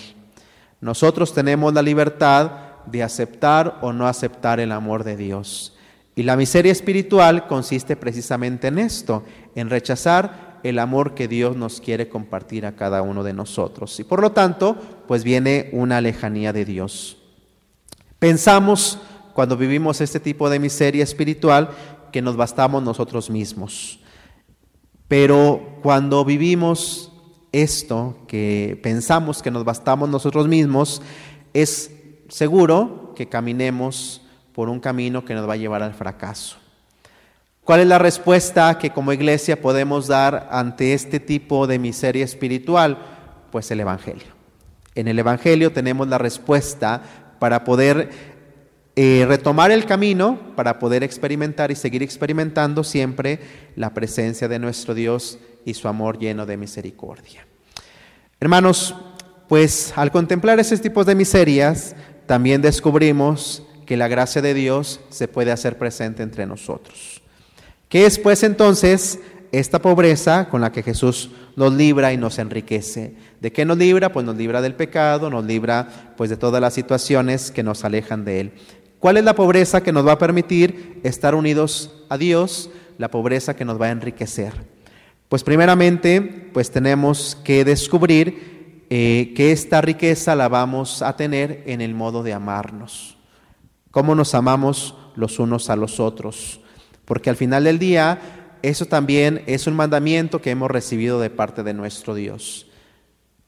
[0.82, 2.52] Nosotros tenemos la libertad
[2.86, 5.76] de aceptar o no aceptar el amor de Dios.
[6.16, 9.24] Y la miseria espiritual consiste precisamente en esto,
[9.56, 14.00] en rechazar el amor que Dios nos quiere compartir a cada uno de nosotros.
[14.00, 14.78] Y por lo tanto,
[15.08, 17.18] pues viene una lejanía de Dios.
[18.20, 19.00] Pensamos
[19.34, 21.70] cuando vivimos este tipo de miseria espiritual
[22.12, 24.00] que nos bastamos nosotros mismos.
[25.08, 27.12] Pero cuando vivimos
[27.52, 31.02] esto, que pensamos que nos bastamos nosotros mismos,
[31.54, 31.92] es
[32.30, 34.22] seguro que caminemos
[34.54, 36.58] por un camino que nos va a llevar al fracaso.
[37.66, 42.98] ¿Cuál es la respuesta que como iglesia podemos dar ante este tipo de miseria espiritual?
[43.52, 44.28] Pues el Evangelio.
[44.94, 48.10] En el Evangelio tenemos la respuesta para poder
[48.96, 53.40] eh, retomar el camino, para poder experimentar y seguir experimentando siempre
[53.76, 57.46] la presencia de nuestro Dios y su amor lleno de misericordia.
[58.40, 58.96] Hermanos,
[59.48, 65.28] pues al contemplar esos tipos de miserias, también descubrimos que la gracia de Dios se
[65.28, 67.22] puede hacer presente entre nosotros.
[67.90, 69.20] ¿Qué es pues entonces
[69.52, 73.16] esta pobreza con la que Jesús nos libra y nos enriquece.
[73.40, 74.12] ¿De qué nos libra?
[74.12, 78.26] Pues nos libra del pecado, nos libra pues de todas las situaciones que nos alejan
[78.26, 78.52] de Él.
[79.00, 82.70] ¿Cuál es la pobreza que nos va a permitir estar unidos a Dios?
[82.98, 84.54] La pobreza que nos va a enriquecer.
[85.30, 86.22] Pues primeramente,
[86.54, 92.24] pues tenemos que descubrir eh, que esta riqueza la vamos a tener en el modo
[92.24, 93.18] de amarnos.
[93.92, 96.62] Cómo nos amamos los unos a los otros.
[97.06, 101.62] Porque al final del día eso también es un mandamiento que hemos recibido de parte
[101.62, 102.66] de nuestro Dios.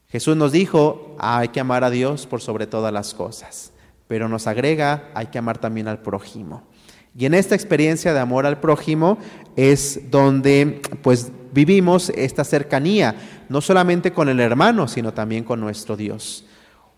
[0.08, 3.72] Jesús nos dijo, hay que amar a Dios por sobre todas las cosas,
[4.06, 6.62] pero nos agrega, hay que amar también al prójimo.
[7.16, 9.18] Y en esta experiencia de amor al prójimo
[9.56, 13.16] es donde pues vivimos esta cercanía,
[13.48, 16.44] no solamente con el hermano, sino también con nuestro Dios.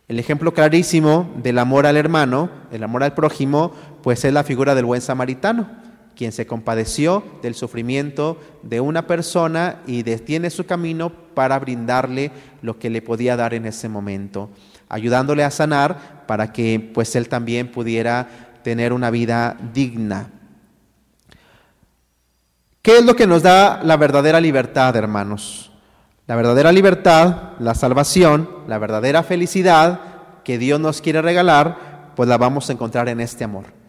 [0.08, 4.74] El ejemplo clarísimo del amor al hermano, el amor al prójimo, pues es la figura
[4.74, 5.79] del buen samaritano
[6.20, 12.78] quien se compadeció del sufrimiento de una persona y detiene su camino para brindarle lo
[12.78, 14.50] que le podía dar en ese momento,
[14.90, 20.28] ayudándole a sanar para que pues él también pudiera tener una vida digna.
[22.82, 25.72] ¿Qué es lo que nos da la verdadera libertad, hermanos?
[26.26, 30.00] La verdadera libertad, la salvación, la verdadera felicidad
[30.44, 33.79] que Dios nos quiere regalar, pues la vamos a encontrar en este amor.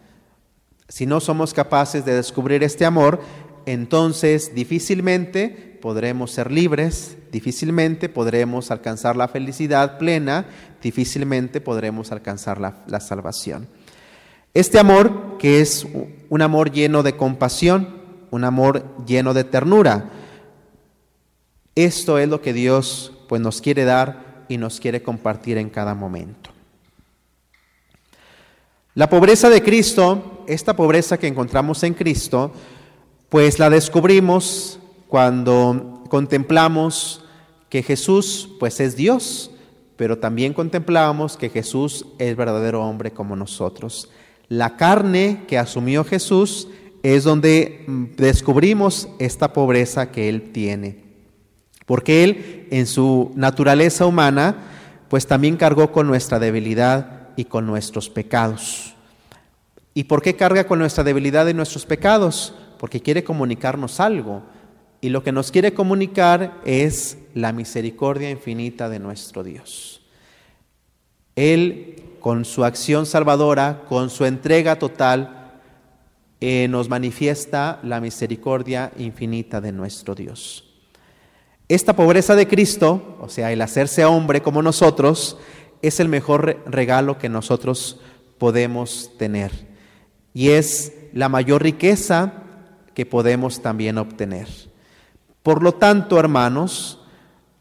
[0.92, 3.22] Si no somos capaces de descubrir este amor,
[3.64, 5.48] entonces difícilmente
[5.80, 10.44] podremos ser libres, difícilmente podremos alcanzar la felicidad plena,
[10.82, 13.68] difícilmente podremos alcanzar la, salvación.
[14.52, 15.86] Este amor, que es
[16.28, 17.88] un amor lleno de compasión,
[18.30, 20.10] un amor lleno de ternura,
[21.74, 25.94] esto es lo que Dios pues, nos quiere dar y nos quiere compartir en cada
[25.94, 26.50] momento.
[28.94, 32.52] La pobreza de Cristo, esta pobreza que encontramos en Cristo,
[33.28, 34.78] pues la descubrimos
[35.08, 37.24] cuando contemplamos
[37.68, 39.50] que Jesús pues es Dios,
[39.96, 44.10] pero también contemplamos que Jesús es verdadero hombre como nosotros.
[44.48, 46.68] la carne que asumió Jesús
[47.02, 51.02] es donde mm, descubrimos esta pobreza que Él tiene.
[51.86, 54.56] Porque Él, en su naturaleza humana,
[55.08, 58.91] pues también cargó con nuestra debilidad y con nuestros pecados.
[59.94, 62.54] ¿Y por qué carga con nuestra debilidad y nuestros pecados?
[62.78, 64.42] Porque quiere comunicarnos algo.
[65.00, 70.02] Y lo que nos quiere comunicar es la misericordia infinita de nuestro Dios.
[71.36, 75.60] Él, con su acción salvadora, con su entrega total,
[76.40, 80.64] eh, nos manifiesta la misericordia infinita de nuestro Dios.
[81.68, 85.38] Esta pobreza de Cristo, o sea, el hacerse hombre como nosotros,
[85.82, 87.98] es el mejor regalo que nosotros
[88.38, 89.71] podemos tener.
[90.34, 92.32] Y es la mayor riqueza
[92.94, 94.48] que podemos también obtener.
[95.42, 97.00] Por lo tanto, hermanos,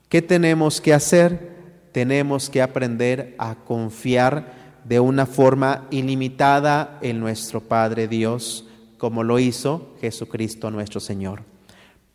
[0.09, 1.51] ¿qué tenemos que hacer?
[1.91, 8.67] Tenemos que aprender a confiar de una forma ilimitada en nuestro Padre Dios,
[8.97, 11.43] como lo hizo Jesucristo nuestro Señor.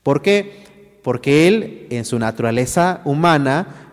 [0.03, 0.65] ¿Por qué?
[1.03, 3.87] Porque Él, en su naturaleza humana,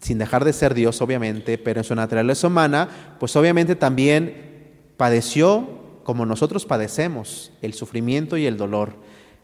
[0.00, 2.88] sin dejar de ser Dios obviamente, pero en su naturaleza humana,
[3.18, 4.52] pues obviamente también
[4.96, 8.94] padeció como nosotros padecemos, el sufrimiento y el dolor.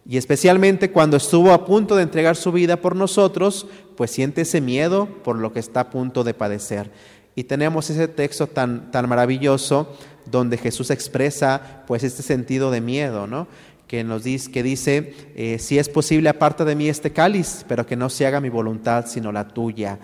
[0.09, 4.61] Y especialmente cuando estuvo a punto de entregar su vida por nosotros, pues siente ese
[4.61, 6.91] miedo por lo que está a punto de padecer.
[7.35, 9.95] Y tenemos ese texto tan, tan maravilloso
[10.31, 13.47] donde Jesús expresa pues este sentido de miedo, ¿no?
[13.87, 17.87] Que nos dice, que dice, eh, si es posible aparta de mí este cáliz, pero
[17.87, 19.99] que no se haga mi voluntad sino la tuya.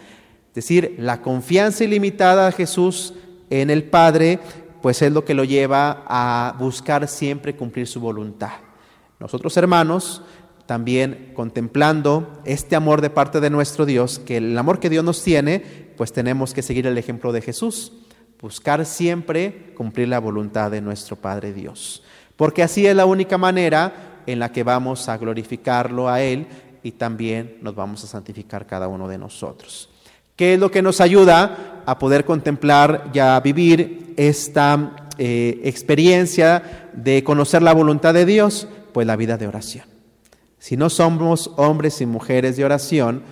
[0.49, 3.15] Es decir, la confianza ilimitada de Jesús
[3.51, 4.39] en el Padre,
[4.85, 8.51] pues es lo que lo lleva a buscar siempre cumplir su voluntad.
[9.18, 10.20] Nosotros hermanos,
[10.66, 15.22] también contemplando este amor de parte de nuestro Dios, que el amor que Dios nos
[15.22, 15.61] tiene,
[15.97, 17.93] pues tenemos que seguir el ejemplo de Jesús,
[18.43, 22.03] buscar siempre cumplir la voluntad de nuestro Padre Dios,
[22.37, 26.47] porque así es la única manera en la que vamos a glorificarlo a Él
[26.82, 29.89] y también nos vamos a santificar cada uno de nosotros.
[30.37, 36.91] ¿Qué es lo que nos ayuda a poder contemplar y a vivir esta eh, experiencia
[36.93, 38.69] de conocer la voluntad de Dios?
[38.95, 39.85] pues la vida de oración.
[40.59, 43.23] Si no somos hombres y mujeres de oración,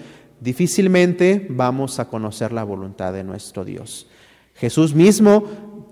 [0.41, 4.09] difícilmente vamos a conocer la voluntad de nuestro Dios.
[4.57, 5.45] Jesús mismo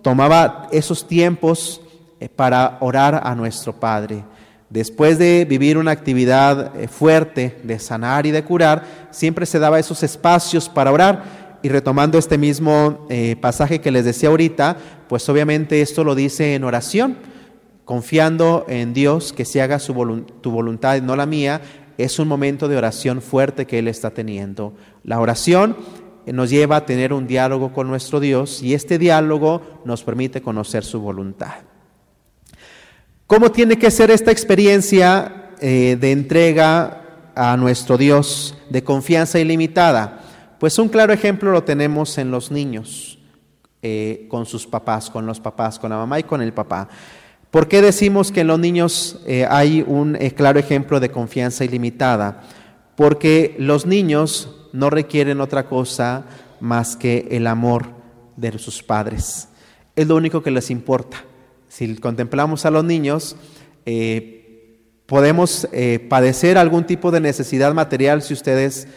[0.02, 1.80] tomaba esos tiempos
[2.18, 4.24] eh, para orar a nuestro Padre.
[4.68, 9.78] Después de vivir una actividad eh, fuerte de sanar y de curar, siempre se daba
[9.78, 11.39] esos espacios para orar.
[11.62, 14.76] Y retomando este mismo eh, pasaje que les decía ahorita,
[15.08, 17.16] pues obviamente esto lo dice en oración
[17.90, 19.92] confiando en Dios que se haga su
[20.40, 21.60] tu voluntad y no la mía,
[21.98, 24.74] es un momento de oración fuerte que Él está teniendo.
[25.02, 25.76] La oración
[26.24, 30.84] nos lleva a tener un diálogo con nuestro Dios y este diálogo nos permite conocer
[30.84, 31.54] su voluntad.
[33.26, 40.19] ¿Cómo tiene que ser esta experiencia eh, de entrega a nuestro Dios, de confianza ilimitada?
[40.60, 43.18] Pues un claro ejemplo lo tenemos en los niños,
[43.80, 46.86] eh, con sus papás, con los papás, con la mamá y con el papá.
[47.50, 51.64] ¿Por qué decimos que en los niños eh, hay un eh, claro ejemplo de confianza
[51.64, 52.42] ilimitada?
[52.94, 56.26] Porque los niños no requieren otra cosa
[56.60, 57.86] más que el amor
[58.36, 59.48] de sus padres.
[59.96, 61.24] Es lo único que les importa.
[61.68, 63.34] Si contemplamos a los niños,
[65.06, 65.66] podemos
[66.10, 68.88] padecer algún tipo de necesidad material si ustedes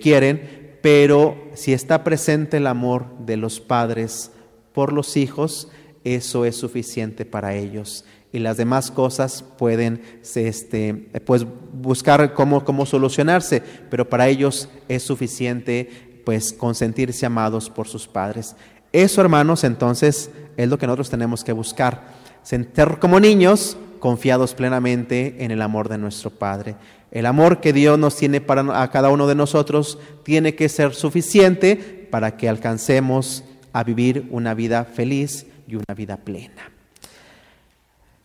[0.00, 4.30] quieren, pero si está presente el amor de los padres
[4.74, 5.68] por los hijos,
[6.04, 8.04] eso es suficiente para ellos.
[8.32, 10.02] Y las demás cosas pueden
[10.34, 10.92] este,
[11.24, 18.06] pues, buscar cómo, cómo solucionarse, pero para ellos es suficiente pues, consentirse amados por sus
[18.06, 18.54] padres.
[18.92, 22.08] Eso, hermanos, entonces es lo que nosotros tenemos que buscar.
[22.42, 26.76] Sentir como niños confiados plenamente en el amor de nuestro Padre.
[27.14, 30.94] El amor que Dios nos tiene para a cada uno de nosotros tiene que ser
[30.94, 36.70] suficiente para que alcancemos a vivir una vida feliz y una vida plena.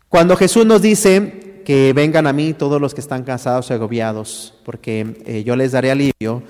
[0.09, 4.55] Cuando Jesús nos dice que vengan a mí todos los que están cansados y agobiados,
[4.65, 6.41] porque eh, yo les daré alivio,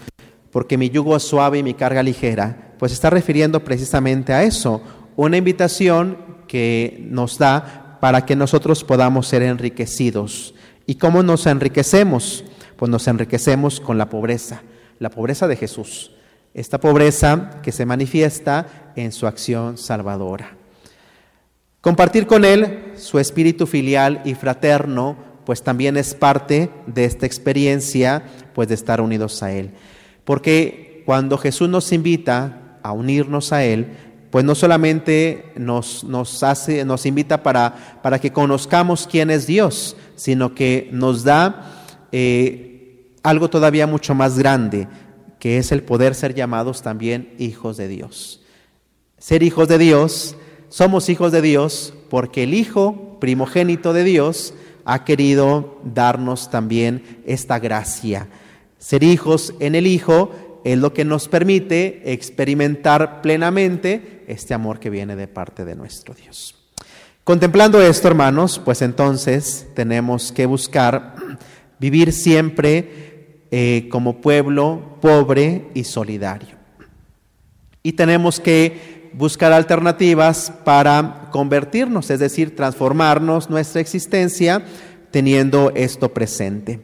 [0.50, 4.82] porque mi yugo es suave y mi carga ligera, pues está refiriendo precisamente a eso,
[5.18, 6.18] una invitación
[6.48, 10.54] que nos da para que nosotros podamos ser enriquecidos.
[10.90, 12.44] ¿Y cómo nos enriquecemos?
[12.76, 14.64] Pues nos enriquecemos con la pobreza,
[14.98, 16.10] la pobreza de Jesús,
[16.56, 20.58] esta pobreza que se manifiesta en su acción salvadora.
[21.82, 25.16] Compartir con Él su espíritu filial y fraterno,
[25.46, 28.24] pues también es parte de esta experiencia,
[28.56, 29.70] pues de estar unidos a Él.
[30.24, 33.96] Porque cuando Jesús nos invita a unirnos a Él,
[34.32, 39.96] pues no solamente nos, nos, hace, nos invita para, para que conozcamos quién es Dios,
[40.20, 44.90] sino que nos da eh, algo todavía mucho más grande,
[45.40, 48.42] que es el poder ser llamados también hijos de Dios.
[49.18, 50.36] Ser hijos de Dios,
[50.68, 54.54] somos hijos de Dios porque el Hijo primogénito de Dios
[54.84, 58.28] ha querido darnos también esta gracia.
[58.78, 64.90] Ser hijos en el Hijo es lo que nos permite experimentar plenamente este amor que
[64.90, 66.59] viene de parte de nuestro Dios.
[67.30, 71.14] Contemplando esto, hermanos, pues entonces tenemos que buscar
[71.78, 76.56] vivir siempre eh, como pueblo pobre y solidario.
[77.84, 84.64] Y tenemos que buscar alternativas para convertirnos, es decir, transformarnos nuestra existencia
[85.12, 86.80] teniendo esto presente.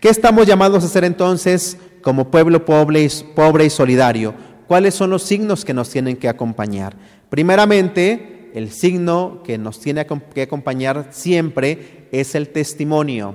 [0.00, 4.32] ¿Qué estamos llamados a hacer entonces como pueblo pobre y, pobre y solidario?
[4.66, 6.96] ¿Cuáles son los signos que nos tienen que acompañar?
[7.28, 13.34] Primeramente, el signo que nos tiene que acompañar siempre es el testimonio.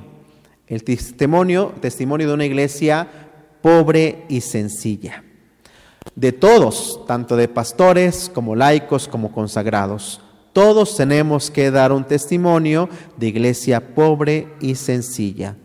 [0.68, 3.08] El testimonio, testimonio de una iglesia
[3.62, 5.24] pobre y sencilla.
[6.16, 10.22] De todos, tanto de pastores como laicos como consagrados.
[10.54, 15.56] Todos tenemos que dar un testimonio de iglesia pobre y sencilla.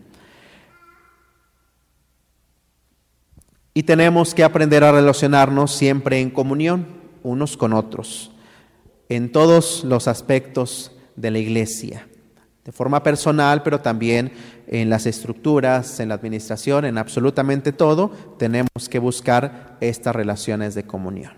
[3.73, 6.87] Y tenemos que aprender a relacionarnos siempre en comunión
[7.23, 8.33] unos con otros,
[9.11, 12.09] en todos los aspectos de la iglesia,
[12.65, 14.33] de forma personal, pero también
[14.67, 20.85] en las estructuras, en la administración, en absolutamente todo, tenemos que buscar estas relaciones de
[20.85, 21.35] comunión.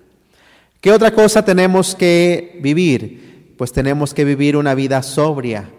[0.81, 3.33] ¿Qué otra cosa tenemos que vivir?
[3.63, 5.71] pues tenemos que vivir una vida sobria.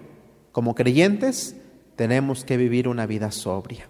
[0.53, 1.57] Como creyentes,
[1.97, 3.89] tenemos que vivir una vida sobria.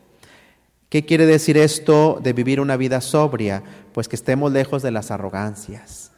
[0.89, 3.63] ¿Qué quiere decir esto de vivir una vida sobria?
[3.93, 6.11] Pues que estemos lejos de las arrogancias,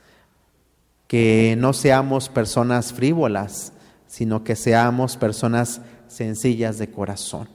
[1.16, 3.72] que no seamos personas frívolas,
[4.06, 7.48] sino que seamos personas sencillas de corazón.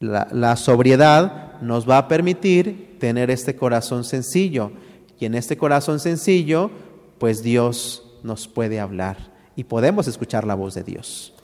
[0.00, 4.72] La, la, sobriedad nos va a permitir tener este corazón sencillo
[5.20, 6.70] y en este corazón sencillo,
[7.18, 11.34] pues Dios nos puede hablar y podemos escuchar la voz de Dios.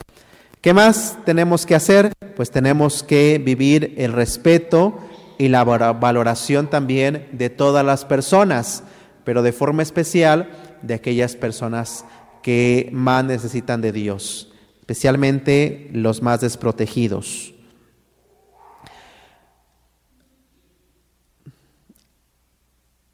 [0.61, 2.11] ¿Qué más tenemos que hacer?
[2.35, 4.97] Pues tenemos que vivir el respeto
[5.37, 8.81] y la valoración también de todas las personas,
[9.25, 10.49] pero de forma especial
[10.81, 12.05] de aquellas personas
[12.41, 17.53] que más necesitan de Dios, especialmente los más desprotegidos.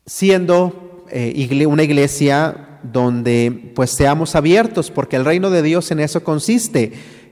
[0.05, 6.23] Siendo eh, una iglesia donde pues seamos abiertos, porque el reino de Dios en eso
[6.23, 6.91] consiste,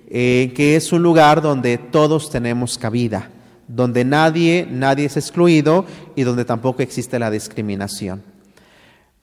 [0.09, 3.29] eh, que es un lugar donde todos tenemos cabida,
[3.67, 8.28] donde nadie, nadie es excluido y donde tampoco existe la discriminación.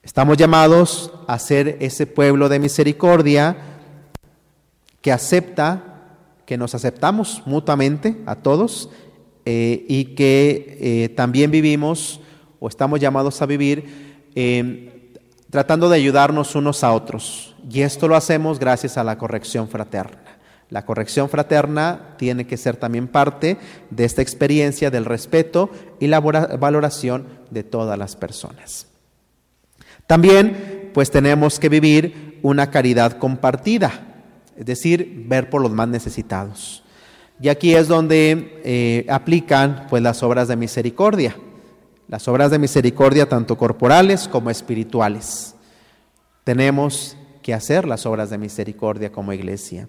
[0.07, 3.57] Estamos llamados a ser ese pueblo de misericordia
[5.01, 5.83] que acepta,
[6.45, 8.89] que nos aceptamos mutuamente a todos
[9.43, 12.21] eh, y que eh, también vivimos
[12.61, 14.31] o estamos llamados a vivir
[15.49, 17.53] tratando de ayudarnos unos a otros.
[17.69, 20.39] Y esto lo hacemos gracias a la corrección fraterna.
[20.69, 23.57] La corrección fraterna tiene que ser también parte
[23.89, 28.86] de esta experiencia del respeto y la valoración de todas las personas.
[30.07, 33.91] También, pues tenemos que vivir una caridad compartida,
[34.55, 36.83] es decir, ver por los más necesitados.
[37.39, 41.35] Y aquí es donde eh, aplican pues las obras de misericordia
[42.07, 45.55] las obras de misericordia tanto corporales como espirituales.
[46.43, 49.87] Tenemos que hacer las obras de misericordia como iglesia.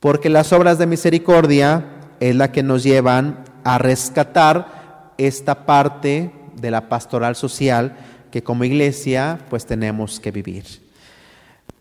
[0.00, 1.84] Porque las obras de misericordia
[2.18, 7.96] es la que nos llevan a rescatar esta parte de la pastoral social
[8.32, 10.64] que como iglesia pues tenemos que vivir.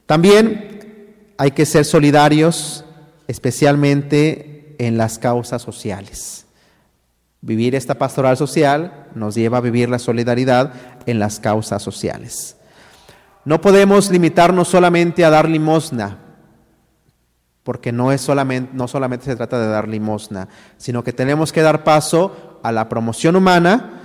[0.05, 2.85] También hay que ser solidarios
[3.27, 6.45] especialmente en las causas sociales.
[7.39, 10.73] Vivir esta pastoral social nos lleva a vivir la solidaridad
[11.07, 12.57] en las causas sociales.
[13.45, 16.19] No podemos limitarnos solamente a dar limosna,
[17.63, 21.61] porque no, es solamente, no solamente se trata de dar limosna, sino que tenemos que
[21.61, 24.00] dar paso a la promoción humana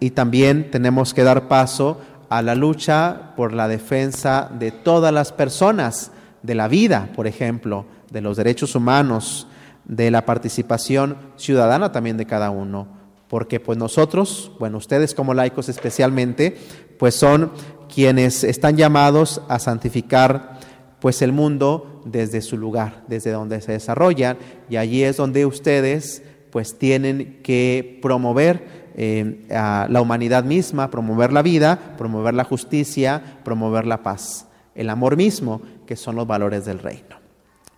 [0.00, 5.32] y también tenemos que dar paso a la lucha por la defensa de todas las
[5.32, 6.10] personas,
[6.42, 9.46] de la vida, por ejemplo, de los derechos humanos,
[9.84, 12.88] de la participación ciudadana también de cada uno,
[13.28, 16.56] porque pues nosotros, bueno, ustedes como laicos especialmente,
[16.98, 17.52] pues son
[17.92, 20.58] quienes están llamados a santificar
[21.00, 24.38] pues el mundo desde su lugar, desde donde se desarrollan,
[24.68, 31.32] y allí es donde ustedes pues tienen que promover eh, a la humanidad misma, promover
[31.32, 36.64] la vida, promover la justicia, promover la paz, el amor mismo, que son los valores
[36.64, 37.16] del reino.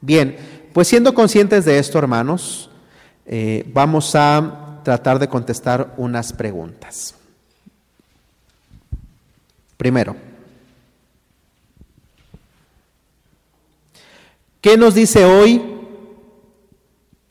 [0.01, 0.37] Bien,
[0.73, 2.71] pues siendo conscientes de esto, hermanos,
[3.27, 7.15] eh, vamos a tratar de contestar unas preguntas.
[9.77, 10.17] Primero,
[14.61, 15.63] ¿qué nos dice hoy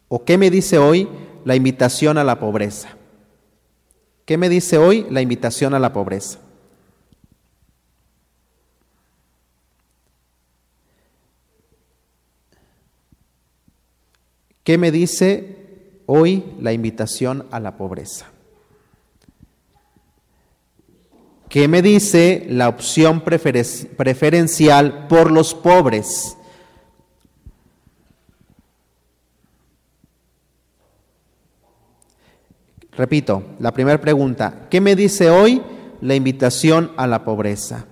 [0.07, 1.07] o qué me dice hoy
[1.45, 2.89] la invitación a la pobreza?
[4.31, 6.39] ¿Qué me dice hoy la invitación a la pobreza?
[14.63, 18.31] ¿Qué me dice hoy la invitación a la pobreza?
[21.49, 26.37] ¿Qué me dice la opción preferencial por los pobres?
[32.97, 35.61] Repito, la primera pregunta, ¿qué me dice hoy
[36.01, 37.85] la invitación a la pobreza?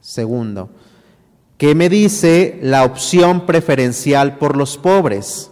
[0.00, 0.68] Segundo,
[1.58, 5.50] ¿qué me dice la opción preferencial por los pobres?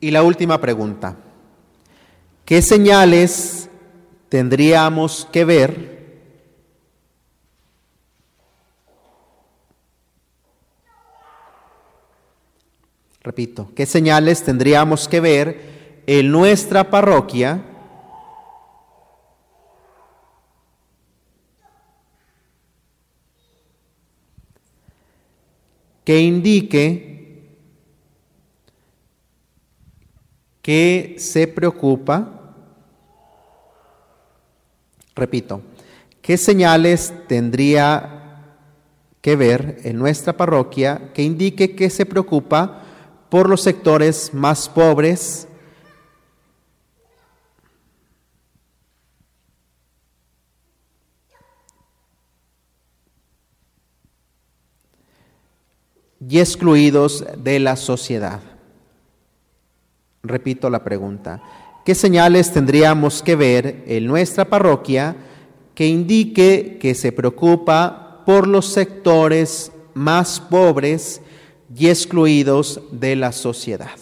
[0.00, 1.16] Y la última pregunta,
[2.44, 3.67] ¿qué señales
[4.28, 5.98] tendríamos que ver
[13.28, 17.62] Repito, ¿qué señales tendríamos que ver en nuestra parroquia
[26.06, 27.42] que indique
[30.62, 32.37] que se preocupa,
[35.18, 35.62] repito,
[36.22, 38.44] ¿qué señales tendría
[39.20, 42.82] que ver en nuestra parroquia que indique que se preocupa
[43.28, 45.48] por los sectores más pobres?
[56.28, 58.40] y excluidos de la sociedad.
[60.22, 61.40] Repito la pregunta.
[61.88, 65.16] ¿Qué señales tendríamos que ver en nuestra parroquia
[65.74, 71.22] que indique que se preocupa por los sectores más pobres
[71.74, 73.96] y excluidos de la sociedad?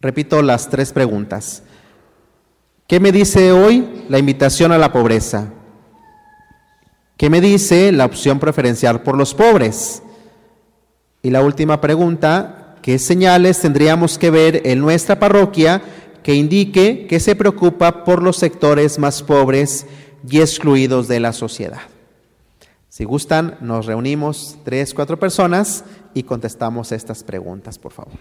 [0.00, 1.62] Repito las tres preguntas.
[2.86, 5.52] ¿Qué me dice hoy la invitación a la pobreza?
[7.18, 10.02] ¿Qué me dice la opción preferencial por los pobres?
[11.22, 15.82] Y la última pregunta, ¿qué señales tendríamos que ver en nuestra parroquia
[16.22, 19.86] que indique que se preocupa por los sectores más pobres
[20.28, 21.80] y excluidos de la sociedad?
[22.88, 28.14] Si gustan, nos reunimos tres, cuatro personas y contestamos estas preguntas, por favor.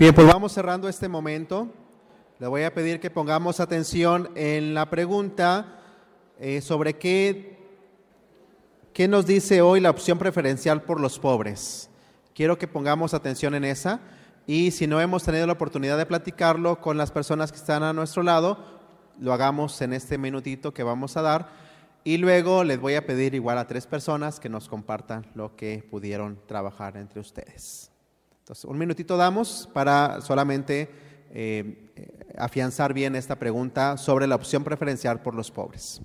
[0.00, 1.68] Bien, pues vamos cerrando este momento.
[2.38, 5.78] Le voy a pedir que pongamos atención en la pregunta
[6.38, 7.58] eh, sobre qué,
[8.94, 11.90] qué nos dice hoy la opción preferencial por los pobres.
[12.34, 14.00] Quiero que pongamos atención en esa
[14.46, 17.92] y si no hemos tenido la oportunidad de platicarlo con las personas que están a
[17.92, 18.56] nuestro lado,
[19.18, 21.50] lo hagamos en este minutito que vamos a dar
[22.04, 25.86] y luego les voy a pedir igual a tres personas que nos compartan lo que
[25.90, 27.89] pudieron trabajar entre ustedes.
[28.50, 30.90] Entonces, un minutito damos para solamente
[31.30, 36.02] eh, eh, afianzar bien esta pregunta sobre la opción preferencial por los pobres.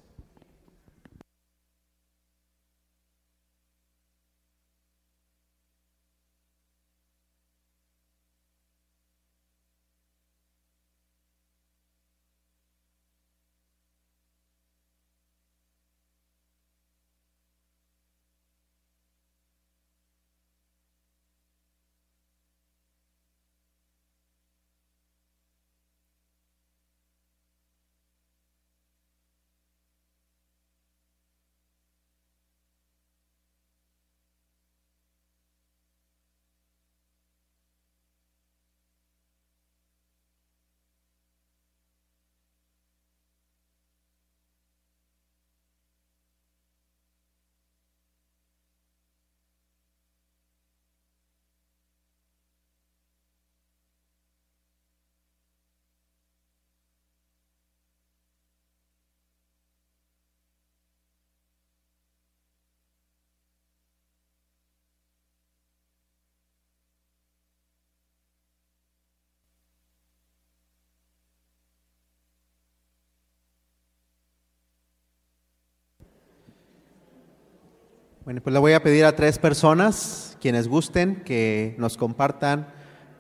[78.26, 82.74] Bueno, pues le voy a pedir a tres personas, quienes gusten, que nos compartan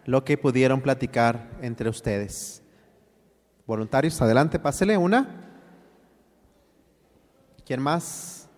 [0.03, 2.63] lo que pudieron platicar entre ustedes.
[3.67, 5.43] Voluntarios, adelante, pásele una.
[7.67, 8.49] ¿Quién más?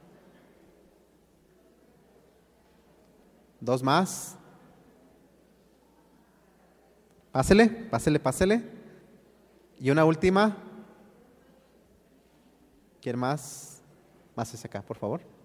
[3.60, 4.38] ¿Dos más?
[7.34, 8.64] Pásele, pásele, pásele.
[9.82, 10.56] Y una última.
[13.02, 13.82] ¿Quién más?
[14.34, 15.37] Más hacia acá, por favor.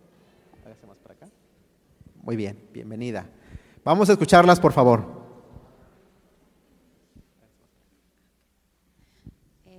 [2.22, 3.26] Muy bien, bienvenida.
[3.84, 5.22] Vamos a escucharlas, por favor.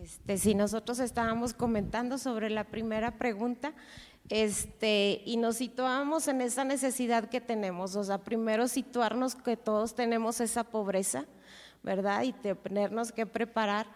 [0.03, 3.73] Este, si nosotros estábamos comentando sobre la primera pregunta,
[4.29, 9.95] este, y nos situamos en esa necesidad que tenemos, o sea, primero situarnos que todos
[9.95, 11.25] tenemos esa pobreza,
[11.83, 12.23] ¿verdad?
[12.23, 13.87] Y tenernos que preparar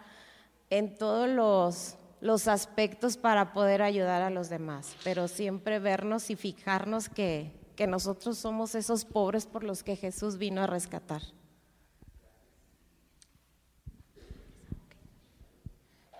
[0.70, 6.36] en todos los, los aspectos para poder ayudar a los demás, pero siempre vernos y
[6.36, 11.22] fijarnos que, que nosotros somos esos pobres por los que Jesús vino a rescatar.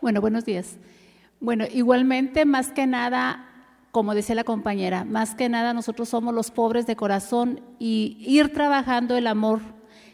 [0.00, 0.76] Bueno, buenos días.
[1.40, 3.44] Bueno, igualmente, más que nada,
[3.90, 8.52] como decía la compañera, más que nada nosotros somos los pobres de corazón y ir
[8.52, 9.60] trabajando el amor,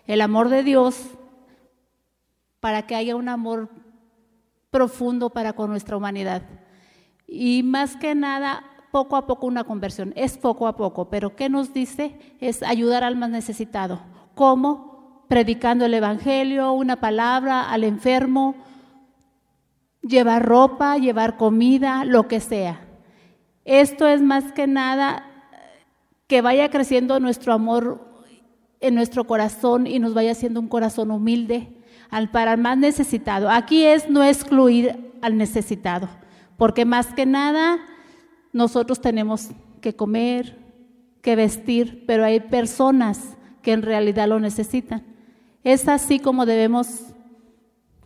[0.06, 0.96] el amor de Dios,
[2.60, 3.68] para que haya un amor
[4.74, 6.42] profundo para con nuestra humanidad.
[7.28, 11.48] Y más que nada, poco a poco una conversión, es poco a poco, pero ¿qué
[11.48, 12.18] nos dice?
[12.40, 14.00] Es ayudar al más necesitado.
[14.34, 15.22] ¿Cómo?
[15.28, 18.56] Predicando el Evangelio, una palabra al enfermo,
[20.02, 22.80] llevar ropa, llevar comida, lo que sea.
[23.64, 25.24] Esto es más que nada
[26.26, 28.04] que vaya creciendo nuestro amor
[28.80, 33.50] en nuestro corazón y nos vaya haciendo un corazón humilde al para el más necesitado.
[33.50, 36.08] Aquí es no excluir al necesitado,
[36.56, 37.78] porque más que nada
[38.52, 39.50] nosotros tenemos
[39.80, 40.58] que comer,
[41.22, 45.02] que vestir, pero hay personas que en realidad lo necesitan.
[45.64, 47.14] Es así como debemos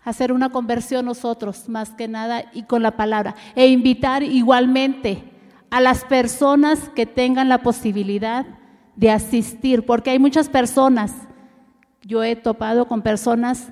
[0.04, 5.24] hacer una conversión nosotros, más que nada, y con la palabra, e invitar igualmente
[5.70, 8.46] a las personas que tengan la posibilidad
[8.96, 11.12] de asistir, porque hay muchas personas,
[12.02, 13.68] yo he topado con personas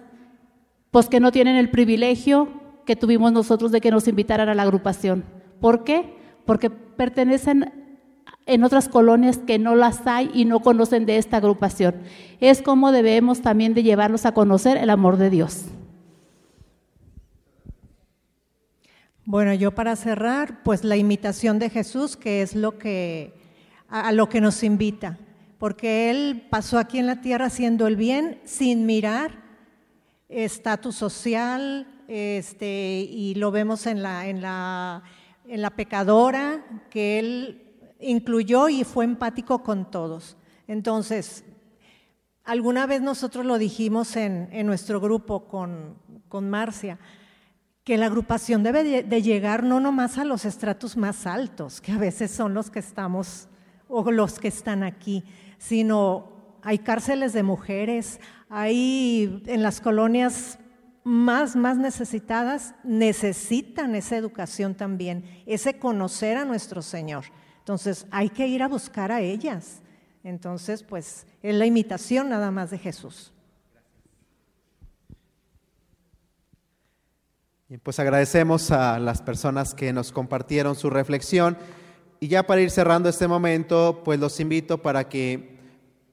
[0.97, 2.49] pues que no tienen el privilegio
[2.87, 5.27] que tuvimos nosotros de que nos invitaran a la agrupación.
[5.61, 6.17] ¿Por qué?
[6.47, 8.01] porque pertenecen
[8.47, 11.97] en otras colonias que no las hay y no conocen de esta agrupación.
[12.41, 15.67] Es como debemos también de llevarlos a conocer el amor de Dios.
[19.27, 23.35] Bueno, yo para cerrar, pues la imitación de Jesús, que es lo que
[23.91, 25.19] a, lo que nos invita,
[25.59, 29.45] porque él pasó aquí en la tierra haciendo el bien sin mirar
[30.29, 35.03] estatus social, este, y lo vemos en la, en la
[35.49, 37.63] en la pecadora que él
[38.01, 40.37] incluyó y fue empático con todos.
[40.67, 41.45] Entonces,
[42.45, 45.97] alguna vez nosotros lo dijimos en, nuestro grupo con,
[46.29, 46.99] con, Marcia,
[47.85, 51.99] que la agrupación debe de, llegar no nomás a los estratos más altos, que a
[51.99, 53.49] veces son los que estamos
[53.89, 55.23] o los que están aquí,
[55.59, 60.59] sino hay cárceles de mujeres, hay en las colonias
[61.05, 67.25] más, más necesitadas, necesitan esa educación también, ese conocer a nuestro Señor.
[67.59, 69.83] Entonces hay que ir a buscar a ellas.
[70.25, 73.33] Entonces, pues es la imitación nada más de Jesús.
[77.83, 81.57] Pues agradecemos a las personas que nos compartieron su reflexión
[82.21, 85.56] y ya para ir cerrando este momento, pues los invito para que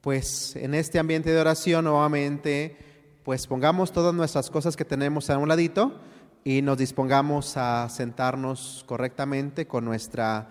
[0.04, 2.76] pues en este ambiente de oración nuevamente
[3.24, 5.98] pues pongamos todas nuestras cosas que tenemos a un ladito
[6.44, 10.50] y nos dispongamos a sentarnos correctamente con nuestra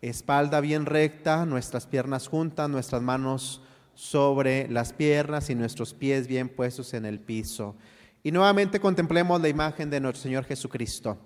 [0.00, 3.60] espalda bien recta, nuestras piernas juntas, nuestras manos
[3.94, 7.76] sobre las piernas y nuestros pies bien puestos en el piso.
[8.22, 11.18] Y nuevamente contemplemos la imagen de nuestro Señor Jesucristo,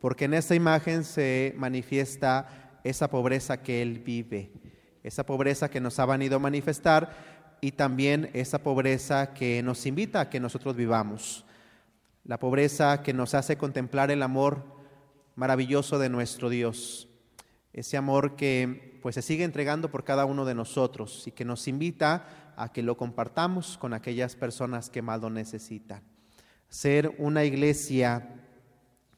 [0.00, 4.50] porque en esta imagen se manifiesta esa pobreza que Él vive,
[5.06, 10.20] esa pobreza que nos ha venido a manifestar y también esa pobreza que nos invita
[10.20, 11.44] a que nosotros vivamos,
[12.24, 14.64] la pobreza que nos hace contemplar el amor
[15.36, 17.08] maravilloso de nuestro Dios
[17.76, 21.68] ese amor que pues se sigue entregando por cada uno de nosotros y que nos
[21.68, 26.02] invita a que lo compartamos con aquellas personas que más lo necesitan.
[26.70, 28.34] Ser una iglesia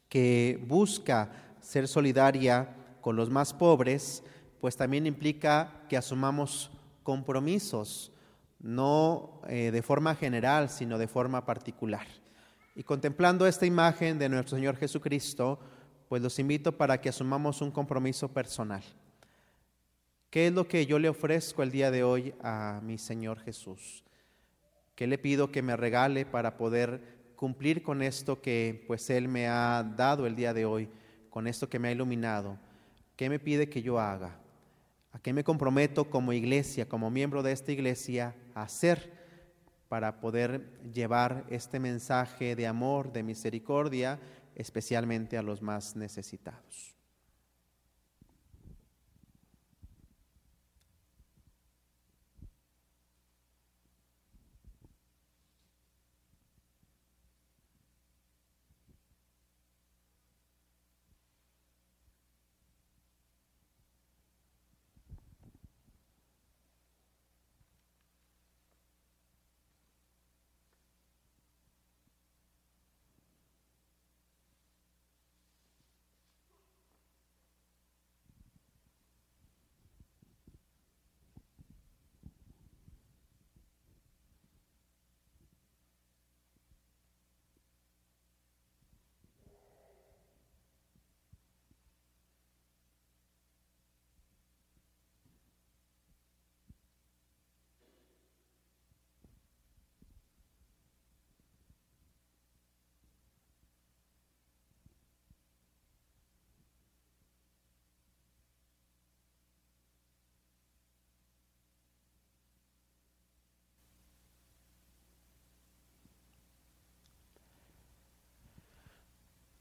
[0.09, 4.24] que busca ser solidaria con los más pobres,
[4.60, 6.70] pues también implica que asumamos
[7.02, 8.12] compromisos,
[8.59, 12.06] no eh, de forma general, sino de forma particular.
[12.74, 15.59] Y contemplando esta imagen de nuestro Señor Jesucristo,
[16.09, 18.82] pues los invito para que asumamos un compromiso personal.
[20.30, 24.05] ¿Qué es lo que yo le ofrezco el día de hoy a mi Señor Jesús?
[24.94, 29.47] ¿Qué le pido que me regale para poder cumplir con esto que pues Él me
[29.48, 30.89] ha dado el día de hoy,
[31.30, 32.59] con esto que me ha iluminado?
[33.16, 34.39] ¿Qué me pide que yo haga?
[35.18, 39.10] ¿A qué me comprometo como iglesia, como miembro de esta iglesia, a hacer
[39.88, 44.20] para poder llevar este mensaje de amor, de misericordia,
[44.54, 46.97] especialmente a los más necesitados.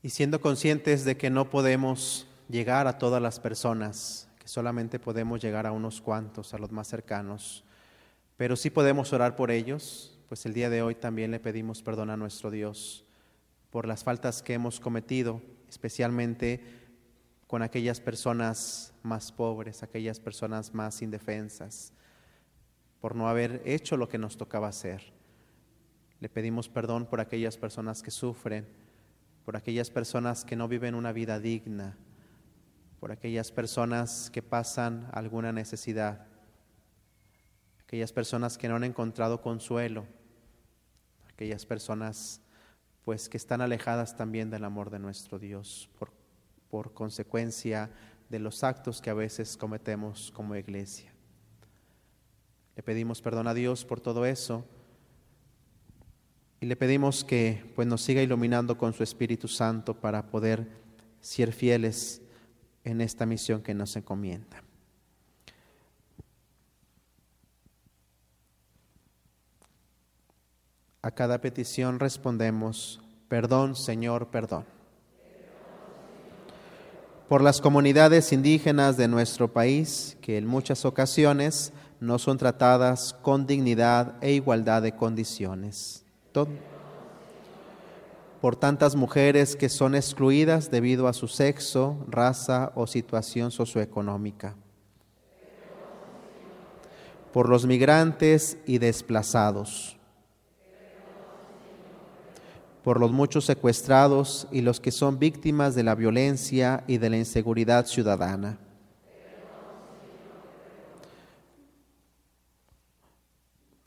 [0.08, 5.42] Y siendo conscientes de que no podemos llegar a todas las personas, que solamente podemos
[5.42, 7.66] llegar a unos cuantos, a los más cercanos,
[8.38, 12.10] pero sí podemos orar por ellos, pues el día de hoy también le pedimos perdón
[12.10, 13.04] a nuestro Dios
[13.70, 16.64] por las faltas que hemos cometido, especialmente
[17.46, 21.92] con aquellas personas más pobres, aquellas personas más indefensas,
[23.02, 25.04] por no haber hecho lo que nos tocaba hacer.
[26.22, 28.87] Le pedimos perdón por aquellas personas que sufren,
[29.48, 31.96] por aquellas personas que no viven una vida digna,
[33.00, 36.28] por aquellas personas que pasan alguna necesidad,
[37.82, 40.06] aquellas personas que no han encontrado consuelo,
[41.30, 42.42] aquellas personas
[43.06, 46.12] pues que están alejadas también del amor de nuestro Dios por,
[46.70, 47.90] por consecuencia
[48.28, 51.14] de los actos que a veces cometemos como iglesia.
[52.76, 54.66] Le pedimos perdón a Dios por todo eso
[56.60, 60.68] y le pedimos que pues, nos siga iluminando con su Espíritu Santo para poder
[61.22, 62.22] ser fieles
[62.84, 64.64] en esta misión que nos encomienda.
[71.02, 74.66] A cada petición respondemos, perdón Señor, perdón.
[77.30, 83.46] Por las comunidades indígenas de nuestro país que en muchas ocasiones no son tratadas con
[83.46, 86.07] dignidad e igualdad de condiciones.
[88.42, 94.56] Por tantas mujeres que son excluidas debido a su sexo, raza o situación socioeconómica.
[97.34, 99.98] Por los migrantes y desplazados.
[102.84, 107.18] Por los muchos secuestrados y los que son víctimas de la violencia y de la
[107.18, 108.60] inseguridad ciudadana